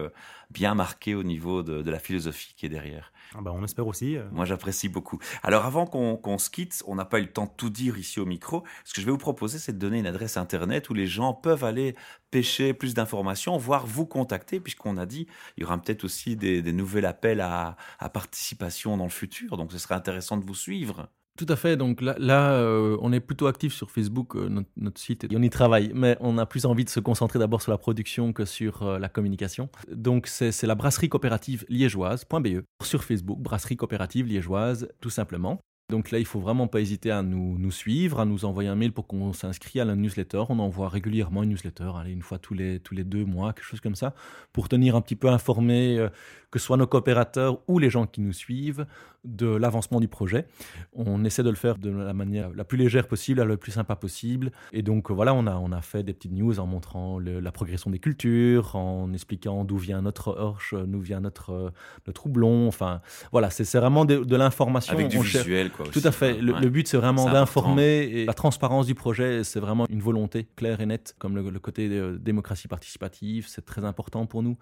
bien 0.52 0.76
marqué 0.76 1.16
au 1.16 1.24
niveau 1.24 1.64
de, 1.64 1.90
la 1.90 2.00
philosophie 2.00 2.54
qui 2.56 2.68
est 2.68 2.70
derrière. 2.70 3.12
Ah 3.36 3.42
bah, 3.42 3.52
on 3.54 3.64
espère 3.64 3.88
aussi. 3.88 4.18
Moi, 4.32 4.46
j'apprécie 4.46 4.88
beaucoup. 4.88 5.20
Alors, 5.42 5.66
avant 5.66 5.86
qu'on 5.88 6.38
se 6.38 6.50
quitte, 6.50 6.84
on 6.86 6.96
n'a 6.96 7.06
pas 7.06 7.20
eu 7.20 7.24
le 7.24 7.32
temps 7.32 7.46
de 7.46 7.52
tout 7.58 7.70
dire 7.72 7.98
ici 7.98 8.20
au 8.20 8.26
micro. 8.26 8.64
Ce 8.86 8.94
que 8.94 9.02
je 9.02 9.06
vais 9.06 9.12
vous 9.12 9.18
proposer, 9.18 9.58
c'est 9.58 9.74
de 9.74 9.80
donner 9.80 10.00
une 10.00 10.08
adresse 10.08 10.38
internet 10.38 10.90
où 10.90 10.94
les 10.94 11.08
gens 11.08 11.34
peuvent 11.34 11.64
aller 11.64 11.96
plus 12.78 12.94
d'informations, 12.94 13.58
voire 13.58 13.86
vous 13.86 14.06
contacter, 14.06 14.60
puisqu'on 14.60 14.98
a 14.98 15.06
dit 15.06 15.28
il 15.58 15.62
y 15.62 15.64
aura 15.66 15.78
peut-être 15.78 16.04
aussi 16.04 16.36
des, 16.36 16.62
nouveaux 16.72 17.04
appels 17.06 17.42
à, 17.42 17.76
participation 18.14 18.98
dans 18.98 19.04
le 19.04 19.10
futur. 19.10 19.58
Donc, 19.58 19.72
ce 19.72 19.78
serait 19.78 19.96
intéressant 19.96 20.38
de 20.38 20.46
vous 20.46 20.56
suivre. 20.56 21.10
Tout 21.38 21.46
à 21.50 21.56
fait. 21.56 21.78
Donc 21.78 22.02
là, 22.02 22.16
là 22.18 22.54
euh, 22.54 22.98
on 23.00 23.14
est 23.14 23.20
plutôt 23.20 23.46
actif 23.46 23.72
sur 23.72 23.92
Facebook, 23.92 24.36
euh, 24.36 24.50
notre, 24.76 25.00
site, 25.00 25.24
et 25.26 25.38
on 25.38 25.42
y 25.42 25.52
travaille. 25.52 25.92
Mais 25.94 26.18
on 26.20 26.40
a 26.40 26.48
plus 26.48 26.66
envie 26.66 26.84
de 26.84 26.90
se 26.90 27.00
concentrer 27.00 27.38
d'abord 27.38 27.62
sur 27.62 27.72
la 27.72 27.78
production 27.78 28.34
que 28.34 28.44
sur 28.44 28.82
euh, 28.82 28.98
la 28.98 29.08
communication. 29.08 29.70
Donc 29.92 30.26
c'est 30.26 30.64
la 30.64 30.74
brasserie 30.74 31.10
coopérative 31.10 31.64
liégeoise.be 31.70 32.64
sur 32.84 33.04
Facebook, 33.04 33.40
brasserie 33.40 33.78
coopérative 33.78 34.26
liégeoise, 34.26 34.90
tout 35.00 35.12
simplement. 35.12 35.60
Donc 35.90 36.12
là, 36.12 36.20
il 36.20 36.26
faut 36.26 36.42
vraiment 36.42 36.68
pas 36.68 36.82
hésiter 36.82 37.12
à 37.12 37.24
nous, 37.24 37.58
nous 37.58 37.72
suivre, 37.72 38.20
à 38.20 38.26
nous 38.26 38.44
envoyer 38.44 38.68
un 38.68 38.76
mail 38.76 38.92
pour 38.92 39.08
qu'on 39.08 39.32
s'inscrit 39.32 39.80
à 39.80 39.86
la 39.86 39.96
newsletter. 39.96 40.44
On 40.50 40.60
envoie 40.60 40.90
régulièrement 40.90 41.44
une 41.44 41.52
newsletter, 41.52 41.92
allez, 41.96 42.12
une 42.12 42.24
fois 42.24 42.40
tous 42.40 42.54
les, 42.54 42.82
tous 42.82 42.94
les 42.94 43.06
deux 43.06 43.24
mois, 43.24 43.54
quelque 43.54 43.64
chose 43.64 43.80
comme 43.80 43.96
ça, 43.96 44.14
pour 44.52 44.68
tenir 44.68 44.98
un 44.98 45.02
petit 45.02 45.16
peu 45.16 45.30
informé, 45.30 45.98
euh, 45.98 46.10
que 46.52 46.60
ce 46.60 46.66
soit 46.66 46.76
nos 46.76 46.88
coopérateurs 46.88 47.62
ou 47.70 47.80
les 47.80 47.90
gens 47.90 48.06
qui 48.06 48.20
nous 48.20 48.34
suivent, 48.34 48.86
de 49.24 49.48
l'avancement 49.48 50.00
du 50.00 50.08
projet. 50.08 50.46
On 50.94 51.24
essaie 51.26 51.44
de 51.44 51.50
le 51.50 51.56
faire 51.56 51.78
de 51.78 51.90
la 51.90 52.14
manière 52.14 52.50
la 52.54 52.64
plus 52.64 52.78
légère 52.78 53.08
possible, 53.08 53.44
la 53.44 53.58
plus 53.58 53.74
sympa 53.74 53.96
possible. 53.96 54.52
Et 54.72 54.82
donc 54.82 55.12
voilà, 55.12 55.34
on 55.34 55.48
a, 55.48 55.56
on 55.56 55.72
a 55.72 55.82
fait 55.82 56.04
des 56.04 56.14
petites 56.14 56.32
news 56.32 56.60
en 56.60 56.66
montrant 56.66 57.20
la 57.20 57.52
progression 57.52 57.92
des 57.92 58.00
cultures, 58.00 58.76
en 58.76 59.12
expliquant 59.14 59.66
d'où 59.66 59.78
vient 59.78 60.02
notre 60.02 60.38
orche, 60.38 60.74
d'où 60.74 61.00
vient 61.00 61.20
notre, 61.20 61.74
notre 62.06 62.28
houblon. 62.28 62.68
Enfin, 62.68 63.02
voilà, 63.32 63.50
c'est 63.50 63.78
vraiment 63.78 64.06
de, 64.06 64.36
l'information. 64.36 64.94
Avec 64.94 65.10
du 65.10 65.20
visuel, 65.20 65.72
quoi. 65.78 65.88
Tout 65.88 66.02
à 66.04 66.12
fait. 66.12 66.42
Le, 66.42 66.70
but, 66.70 66.88
c'est 66.88 66.98
vraiment 66.98 67.30
d'informer. 67.30 68.04
Et 68.04 68.26
la 68.26 68.34
transparence 68.34 68.86
du 68.86 68.96
projet, 68.96 69.44
c'est 69.44 69.60
vraiment 69.60 69.86
une 69.90 70.02
volonté 70.02 70.48
claire 70.56 70.82
et 70.82 70.86
nette, 70.86 71.16
comme 71.20 71.36
le, 71.36 71.60
côté 71.60 71.88
de 71.88 72.18
démocratie 72.20 72.68
participative, 72.68 73.48
c'est 73.48 73.66
très 73.66 73.86
important 73.86 74.26
pour 74.26 74.44
nous. 74.44 74.58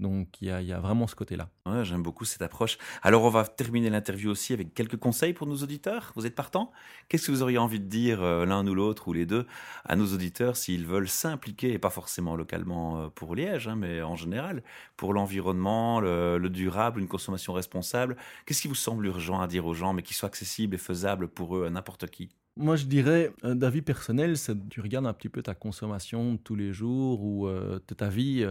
Donc 0.00 0.28
il 0.40 0.48
y 0.48 0.50
a, 0.50 0.62
y 0.62 0.72
a, 0.72 0.80
vraiment 0.80 1.06
ce 1.06 1.14
côté-là. 1.14 1.48
Ouais, 1.66 1.84
J'aime 1.84 2.02
beaucoup 2.02 2.24
cette 2.24 2.42
approche. 2.42 2.78
Alors 3.02 3.24
on 3.24 3.30
va 3.30 3.44
terminer 3.44 3.90
l'interview 3.90 4.30
aussi 4.30 4.52
avec 4.52 4.74
quelques 4.74 4.96
conseils 4.96 5.32
pour 5.32 5.46
nos 5.46 5.56
auditeurs. 5.56 6.12
Vous 6.16 6.26
êtes 6.26 6.34
partant 6.34 6.72
Qu'est-ce 7.08 7.26
que 7.26 7.32
vous 7.32 7.42
auriez 7.42 7.58
envie 7.58 7.80
de 7.80 7.86
dire 7.86 8.22
euh, 8.22 8.46
l'un 8.46 8.66
ou 8.66 8.74
l'autre 8.74 9.08
ou 9.08 9.12
les 9.12 9.26
deux 9.26 9.46
à 9.84 9.96
nos 9.96 10.06
auditeurs 10.06 10.56
s'ils 10.56 10.86
veulent 10.86 11.08
s'impliquer, 11.08 11.72
et 11.72 11.78
pas 11.78 11.90
forcément 11.90 12.36
localement 12.36 13.02
euh, 13.02 13.08
pour 13.14 13.34
Liège, 13.34 13.68
hein, 13.68 13.76
mais 13.76 14.02
en 14.02 14.16
général, 14.16 14.62
pour 14.96 15.12
l'environnement, 15.12 16.00
le, 16.00 16.38
le 16.38 16.48
durable, 16.48 17.00
une 17.00 17.08
consommation 17.08 17.52
responsable? 17.52 18.16
Qu'est-ce 18.46 18.62
qui 18.62 18.68
vous 18.68 18.74
semble 18.74 19.06
urgent 19.06 19.40
à 19.40 19.46
dire 19.46 19.66
aux 19.66 19.74
gens, 19.74 19.92
mais 19.92 20.02
qui 20.02 20.14
soit 20.14 20.28
accessible 20.28 20.53
et 20.62 20.78
faisable 20.78 21.28
pour 21.28 21.56
eux, 21.56 21.66
à 21.66 21.70
n'importe 21.70 22.06
qui? 22.06 22.30
Moi, 22.56 22.76
je 22.76 22.86
dirais, 22.86 23.32
euh, 23.44 23.54
d'avis 23.54 23.82
personnel, 23.82 24.36
c'est 24.36 24.68
tu 24.68 24.80
regardes 24.80 25.06
un 25.06 25.12
petit 25.12 25.28
peu 25.28 25.42
ta 25.42 25.54
consommation 25.54 26.36
tous 26.36 26.54
les 26.54 26.72
jours 26.72 27.22
ou 27.22 27.48
ta 27.96 28.08
vie, 28.08 28.46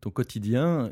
ton 0.00 0.10
quotidien 0.10 0.90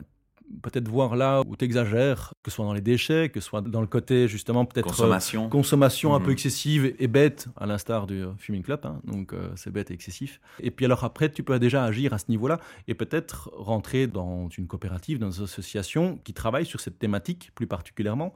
peut-être 0.62 0.88
voir 0.88 1.17
là 1.17 1.43
où 1.47 1.57
tu 1.57 1.65
exagères, 1.65 2.35
que 2.43 2.51
ce 2.51 2.57
soit 2.57 2.65
dans 2.65 2.75
les 2.75 2.81
déchets, 2.81 3.29
que 3.31 3.41
ce 3.41 3.47
soit 3.47 3.61
dans 3.61 3.81
le 3.81 3.87
côté 3.87 4.29
justement 4.29 4.65
peut-être 4.65 4.87
consommation, 4.87 5.49
consommation 5.49 6.15
un 6.15 6.21
peu 6.21 6.27
mhm. 6.27 6.33
excessive 6.33 6.95
et 6.99 7.07
bête, 7.07 7.49
à 7.57 7.67
l'instar 7.67 8.07
du 8.07 8.23
euh, 8.23 8.33
fuming 8.38 8.62
club, 8.62 8.81
hein. 8.85 9.01
donc 9.05 9.33
euh, 9.33 9.51
c'est 9.57 9.71
bête 9.71 9.91
et 9.91 9.95
excessif. 9.95 10.41
Et 10.61 10.71
puis 10.71 10.85
alors 10.85 11.05
après, 11.05 11.31
tu 11.31 11.43
peux 11.43 11.59
déjà 11.59 11.85
agir 11.85 12.12
à 12.12 12.19
ce 12.19 12.27
niveau-là 12.29 12.59
et 12.88 12.95
peut-être 12.95 13.51
rentrer 13.55 14.07
dans 14.07 14.49
une 14.51 14.67
coopérative, 14.67 15.19
dans 15.19 15.31
une 15.31 15.45
association 15.45 16.19
qui 16.25 16.35
travaille 16.35 16.67
sur 16.67 16.81
cette 16.81 16.99
thématique 16.99 17.51
plus 17.55 17.67
particulièrement. 17.67 18.35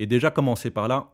Et 0.00 0.06
déjà 0.06 0.30
commencer 0.30 0.70
par 0.70 0.86
là, 0.86 1.10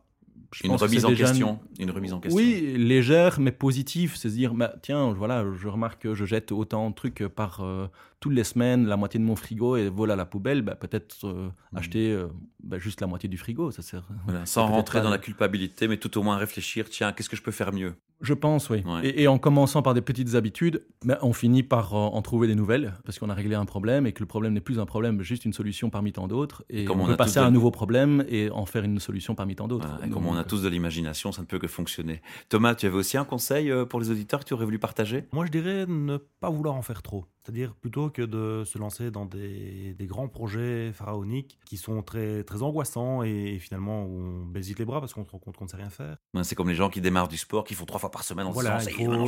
une 0.63 0.71
remise 0.75 1.05
en 1.05 1.13
question. 1.13 1.59
Une 1.79 1.91
remise 1.91 2.13
en 2.13 2.19
question. 2.19 2.37
Oui, 2.37 2.75
légère 2.77 3.39
mais 3.39 3.51
positive. 3.51 4.13
C'est 4.15 4.29
à 4.29 4.31
dire, 4.31 4.53
bah, 4.53 4.73
tiens, 4.81 5.13
voilà, 5.13 5.45
je 5.57 5.67
remarque 5.67 6.03
que 6.03 6.15
je 6.15 6.25
jette 6.25 6.51
autant 6.51 6.89
de 6.89 6.95
trucs 6.95 7.27
par 7.27 7.61
euh, 7.61 7.87
toutes 8.25 8.33
les 8.33 8.43
semaines, 8.43 8.87
la 8.87 8.97
moitié 8.97 9.19
de 9.19 9.23
mon 9.23 9.35
frigo 9.35 9.77
et 9.77 9.87
vole 9.87 10.09
à 10.09 10.15
la 10.15 10.25
poubelle. 10.25 10.63
Bah, 10.63 10.73
peut-être 10.73 11.27
euh, 11.27 11.51
mm. 11.71 11.77
acheter 11.77 12.11
euh, 12.11 12.25
bah, 12.63 12.79
juste 12.79 12.99
la 12.99 13.05
moitié 13.05 13.29
du 13.29 13.37
frigo. 13.37 13.69
Ça 13.69 13.83
sert. 13.83 14.01
sans 14.45 14.65
rentrer 14.65 14.99
dans 15.03 15.11
la 15.11 15.19
culpabilité, 15.19 15.87
mais 15.87 15.97
tout 15.97 16.17
au 16.17 16.23
moins 16.23 16.35
réfléchir. 16.35 16.89
Tiens, 16.89 17.13
qu'est-ce 17.13 17.29
que 17.29 17.35
je 17.35 17.43
peux 17.43 17.51
faire 17.51 17.71
mieux? 17.71 17.93
Je 18.21 18.33
pense, 18.33 18.71
oui. 18.71 18.81
Et, 19.03 19.27
en 19.27 19.37
commençant 19.37 19.83
par 19.83 19.93
des 19.93 20.01
petites 20.01 20.33
habitudes, 20.33 20.83
on 21.21 21.33
finit 21.33 21.61
par 21.61 21.93
en 21.93 22.19
trouver 22.21 22.47
des 22.47 22.55
nouvelles, 22.55 22.93
parce 23.03 23.19
qu'on 23.19 23.29
a 23.29 23.33
réglé 23.33 23.55
un 23.55 23.65
problème 23.65 24.07
et 24.07 24.13
que 24.13 24.21
le 24.21 24.25
problème 24.25 24.53
n'est 24.53 24.61
plus 24.61 24.79
un 24.79 24.85
problème, 24.85 25.21
juste 25.21 25.43
une 25.43 25.51
solution 25.51 25.89
parmi 25.89 26.13
tant 26.13 26.27
d'autres. 26.27 26.63
Et, 26.69 26.89
on, 26.89 27.05
peut 27.05 27.17
passer 27.17 27.39
à 27.39 27.45
un 27.45 27.51
nouveau 27.51 27.71
problème 27.71 28.25
et 28.29 28.49
en 28.49 28.65
faire 28.65 28.85
une 28.85 28.99
solution 28.99 29.35
parmi 29.35 29.55
tant 29.55 29.67
d'autres. 29.67 29.99
comme 30.11 30.25
on 30.25 30.37
a 30.37 30.45
tous 30.45 30.63
de 30.63 30.69
l'imagination, 30.69 31.31
ça 31.31 31.41
ne 31.41 31.45
peut 31.45 31.59
que 31.59 31.67
fonctionner. 31.67 32.21
Thomas, 32.49 32.73
tu 32.73 32.85
avais 32.87 32.95
aussi 32.95 33.17
un 33.17 33.25
conseil 33.25 33.69
euh, 33.69 33.85
pour 33.85 33.99
les 33.99 34.09
auditeurs 34.09 34.39
que 34.39 34.45
tu 34.45 34.53
aurais 34.53 34.65
voulu 34.65 34.79
partager? 34.79 35.25
Moi, 35.33 35.45
je 35.45 35.51
dirais 35.51 35.85
ne 35.85 36.17
pas 36.39 36.49
vouloir 36.49 36.73
en 36.73 36.81
faire 36.81 37.03
trop. 37.03 37.25
C'est-à-dire 37.45 37.75
plutôt 37.75 38.09
que 38.09 38.23
de 38.23 38.63
se 38.65 38.79
lancer 38.79 39.11
dans 39.11 39.25
des, 39.25 39.95
grands 40.01 40.27
projets 40.27 40.91
pharaoniques 40.93 41.59
qui 41.65 41.77
sont 41.77 42.01
très, 42.01 42.43
très 42.43 42.63
angoissants 42.63 43.21
et, 43.21 43.59
finalement 43.59 44.03
on 44.03 44.45
baisite 44.45 44.79
les 44.79 44.85
bras 44.85 44.99
parce 44.99 45.13
qu'on 45.13 45.23
se 45.23 45.29
rend 45.29 45.37
compte 45.37 45.55
qu'on 45.55 45.65
ne 45.65 45.69
sait 45.69 45.77
rien 45.77 45.91
faire. 45.91 46.17
Ben, 46.33 46.43
c'est 46.43 46.55
comme 46.55 46.69
les 46.69 46.75
gens 46.75 46.89
qui 46.89 47.01
démarrent 47.01 47.27
du 47.27 47.37
sport, 47.37 47.63
qui 47.63 47.75
font 47.75 47.85
trois 47.85 47.99
fois 47.99 48.09
par 48.09 48.23
semaine 48.23 48.47
en 48.47 48.51
voilà, 48.51 48.79
se 48.79 48.89
il 48.89 48.95
faut 48.95 49.27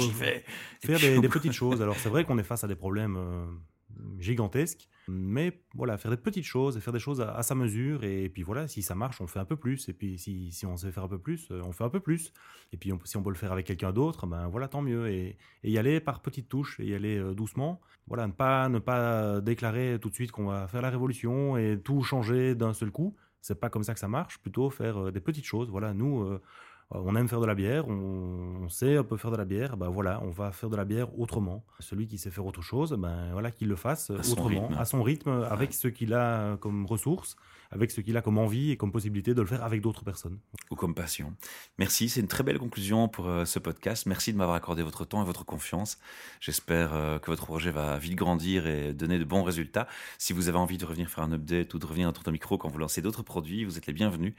faire 0.82 1.00
des, 1.22 1.30
petites 1.30 1.52
choses. 1.52 1.80
Alors 1.82 1.96
c'est 1.98 2.10
vrai 2.10 2.26
qu'on 2.26 2.40
est 2.40 2.44
face 2.44 2.64
à 2.64 2.68
des 2.68 2.76
problèmes 2.76 3.18
euh, 3.18 3.46
gigantesques. 4.20 4.90
Mais 5.10 5.62
voilà, 5.74 5.98
faire 5.98 6.12
des 6.12 6.18
petites 6.18 6.44
choses 6.44 6.76
et 6.76 6.82
faire 6.82 6.92
des 6.92 7.00
choses 7.00 7.22
à, 7.22 7.42
sa 7.42 7.56
mesure. 7.56 8.04
Et, 8.04 8.28
puis 8.30 8.44
voilà, 8.44 8.68
si 8.68 8.82
ça 8.82 8.94
marche, 8.94 9.22
on 9.22 9.28
fait 9.28 9.40
un 9.40 9.46
peu 9.46 9.56
plus. 9.56 9.88
Et 9.88 9.94
puis 9.94 10.18
si, 10.18 10.52
si, 10.52 10.66
on 10.66 10.76
sait 10.76 10.92
faire 10.92 11.04
un 11.04 11.08
peu 11.08 11.20
plus, 11.20 11.50
euh, 11.52 11.62
on 11.64 11.72
fait 11.72 11.86
un 11.86 11.90
peu 11.90 12.02
plus. 12.02 12.34
Et 12.74 12.78
puis 12.78 12.92
si 13.06 13.16
on 13.16 13.24
peut 13.24 13.30
le 13.30 13.36
faire 13.36 13.52
avec 13.52 13.66
quelqu'un 13.66 13.94
d'autre, 13.94 14.28
ben 14.28 14.48
voilà, 14.48 14.68
tant 14.68 14.82
mieux. 14.82 15.10
Et, 15.10 15.38
y 15.64 15.78
aller 15.78 16.00
par 16.00 16.22
petites 16.22 16.50
touches 16.50 16.80
et 16.80 16.86
y 16.86 16.94
aller 16.94 17.18
euh, 17.18 17.34
doucement. 17.34 17.80
Voilà, 18.08 18.28
ne 18.28 18.34
pas, 18.34 18.68
ne 18.70 18.80
pas 18.80 19.42
déclarer 19.42 19.98
tout 20.02 20.10
de 20.10 20.14
suite 20.14 20.32
qu'on 20.32 20.48
va 20.48 20.68
faire 20.68 20.82
la 20.82 20.90
révolution 20.90 21.58
et 21.58 21.80
tout 21.82 22.04
changer 22.04 22.56
d'un 22.56 22.74
seul 22.74 22.92
coup. 22.92 23.16
C'est 23.42 23.60
pas 23.60 23.70
comme 23.70 23.84
ça 23.84 23.94
que 23.94 24.00
ça 24.00 24.10
marche. 24.10 24.40
Plutôt 24.40 24.70
faire 24.70 24.98
euh, 24.98 25.12
des 25.12 25.22
petites 25.22 25.46
choses. 25.46 25.70
Voilà, 25.70 25.94
nous 25.94 26.38
on 26.92 27.16
aime 27.16 27.28
faire 27.28 27.42
de 27.42 27.46
la 27.46 27.56
bière, 27.56 27.88
on, 27.88 28.70
sait 28.70 28.98
un 28.98 29.04
peu 29.04 29.18
faire 29.18 29.32
de 29.32 29.38
la 29.38 29.46
bière, 29.46 29.78
ben 29.78 29.90
voilà, 29.90 30.22
on 30.24 30.30
va 30.30 30.52
faire 30.52 30.70
de 30.70 30.76
la 30.76 30.86
bière 30.86 31.18
autrement. 31.20 31.64
Celui 31.80 32.08
qui 32.08 32.18
sait 32.18 32.32
faire 32.32 32.46
autre 32.46 32.62
chose, 32.62 32.94
ben 32.94 33.32
voilà, 33.32 33.52
qu'il 33.52 33.68
le 33.68 33.76
fasse 33.76 34.10
autrement, 34.10 34.70
à 34.78 34.86
son 34.86 35.04
rythme, 35.04 35.46
avec 35.50 35.74
ce 35.74 35.88
qu'il 35.88 36.14
a 36.14 36.58
comme 36.58 36.86
ressources, 36.86 37.36
avec 37.72 37.92
ce 37.92 38.02
qu'il 38.02 38.16
a 38.18 38.22
comme 38.22 38.38
envie 38.38 38.72
et 38.72 38.78
comme 38.78 38.92
possibilité 38.92 39.34
de 39.34 39.42
le 39.42 39.48
faire 39.48 39.64
avec 39.64 39.82
d'autres 39.82 40.04
personnes. 40.04 40.40
Ou 40.72 40.76
comme 40.76 40.96
passion. 40.96 41.34
Merci, 41.78 42.10
c'est 42.10 42.22
une 42.22 42.28
très 42.28 42.44
belle 42.44 42.60
conclusion 42.60 43.08
pour 43.08 43.28
euh, 43.28 43.46
ce 43.46 43.60
podcast. 43.60 44.06
Merci 44.06 44.34
de 44.34 44.38
m'avoir 44.38 44.56
accordé 44.56 44.84
votre 44.84 45.06
temps 45.06 45.22
et 45.22 45.26
votre 45.26 45.46
confiance. 45.46 46.00
J'espère 46.40 46.94
euh, 46.94 47.20
que 47.20 47.32
votre 47.32 47.46
projet 47.46 47.72
va 47.72 47.98
vite 47.98 48.16
grandir 48.16 48.68
et 48.68 48.94
donner 48.94 49.20
de 49.20 49.24
bons 49.24 49.44
résultats. 49.44 49.88
Si 50.18 50.34
vous 50.34 50.50
avez 50.50 50.58
envie 50.58 50.78
de 50.78 50.86
revenir 50.86 51.10
faire 51.10 51.24
un 51.24 51.32
update 51.32 51.74
ou 51.74 51.80
de 51.80 51.86
revenir 51.86 52.12
dans 52.12 52.22
ton 52.22 52.32
micro 52.32 52.58
quand 52.58 52.70
vous 52.70 52.80
lancez 52.80 53.02
d'autres 53.02 53.24
produits, 53.24 53.66
vous 53.66 53.78
êtes 53.78 53.88
les 53.88 53.94
bienvenus 53.94 54.34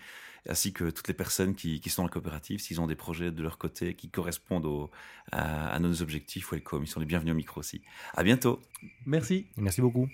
ainsi 0.49 0.73
que 0.73 0.91
toutes 0.91 1.09
les 1.09 1.15
personnes 1.15 1.55
qui, 1.55 1.81
sont 1.89 2.03
dans 2.03 2.09
la 2.09 2.13
coopérative, 2.13 2.61
s'ils 2.61 2.81
ont 2.81 2.87
des 2.87 2.95
projets 2.95 3.31
de 3.31 3.43
leur 3.43 3.59
côté 3.59 3.95
qui 3.95 4.09
correspondent 4.09 4.89
à, 5.33 5.69
à, 5.69 5.79
nos 5.79 6.01
objectifs, 6.03 6.53
welcome, 6.53 6.85
ils 6.85 6.89
sont 6.89 7.01
les 7.01 7.07
bienvenus 7.07 7.33
au 7.33 7.37
micro 7.37 7.61
aussi. 7.61 7.83
À 8.15 8.23
bientôt. 8.23 8.61
Merci. 9.05 9.47
Merci 9.57 9.81
beaucoup. 9.81 10.09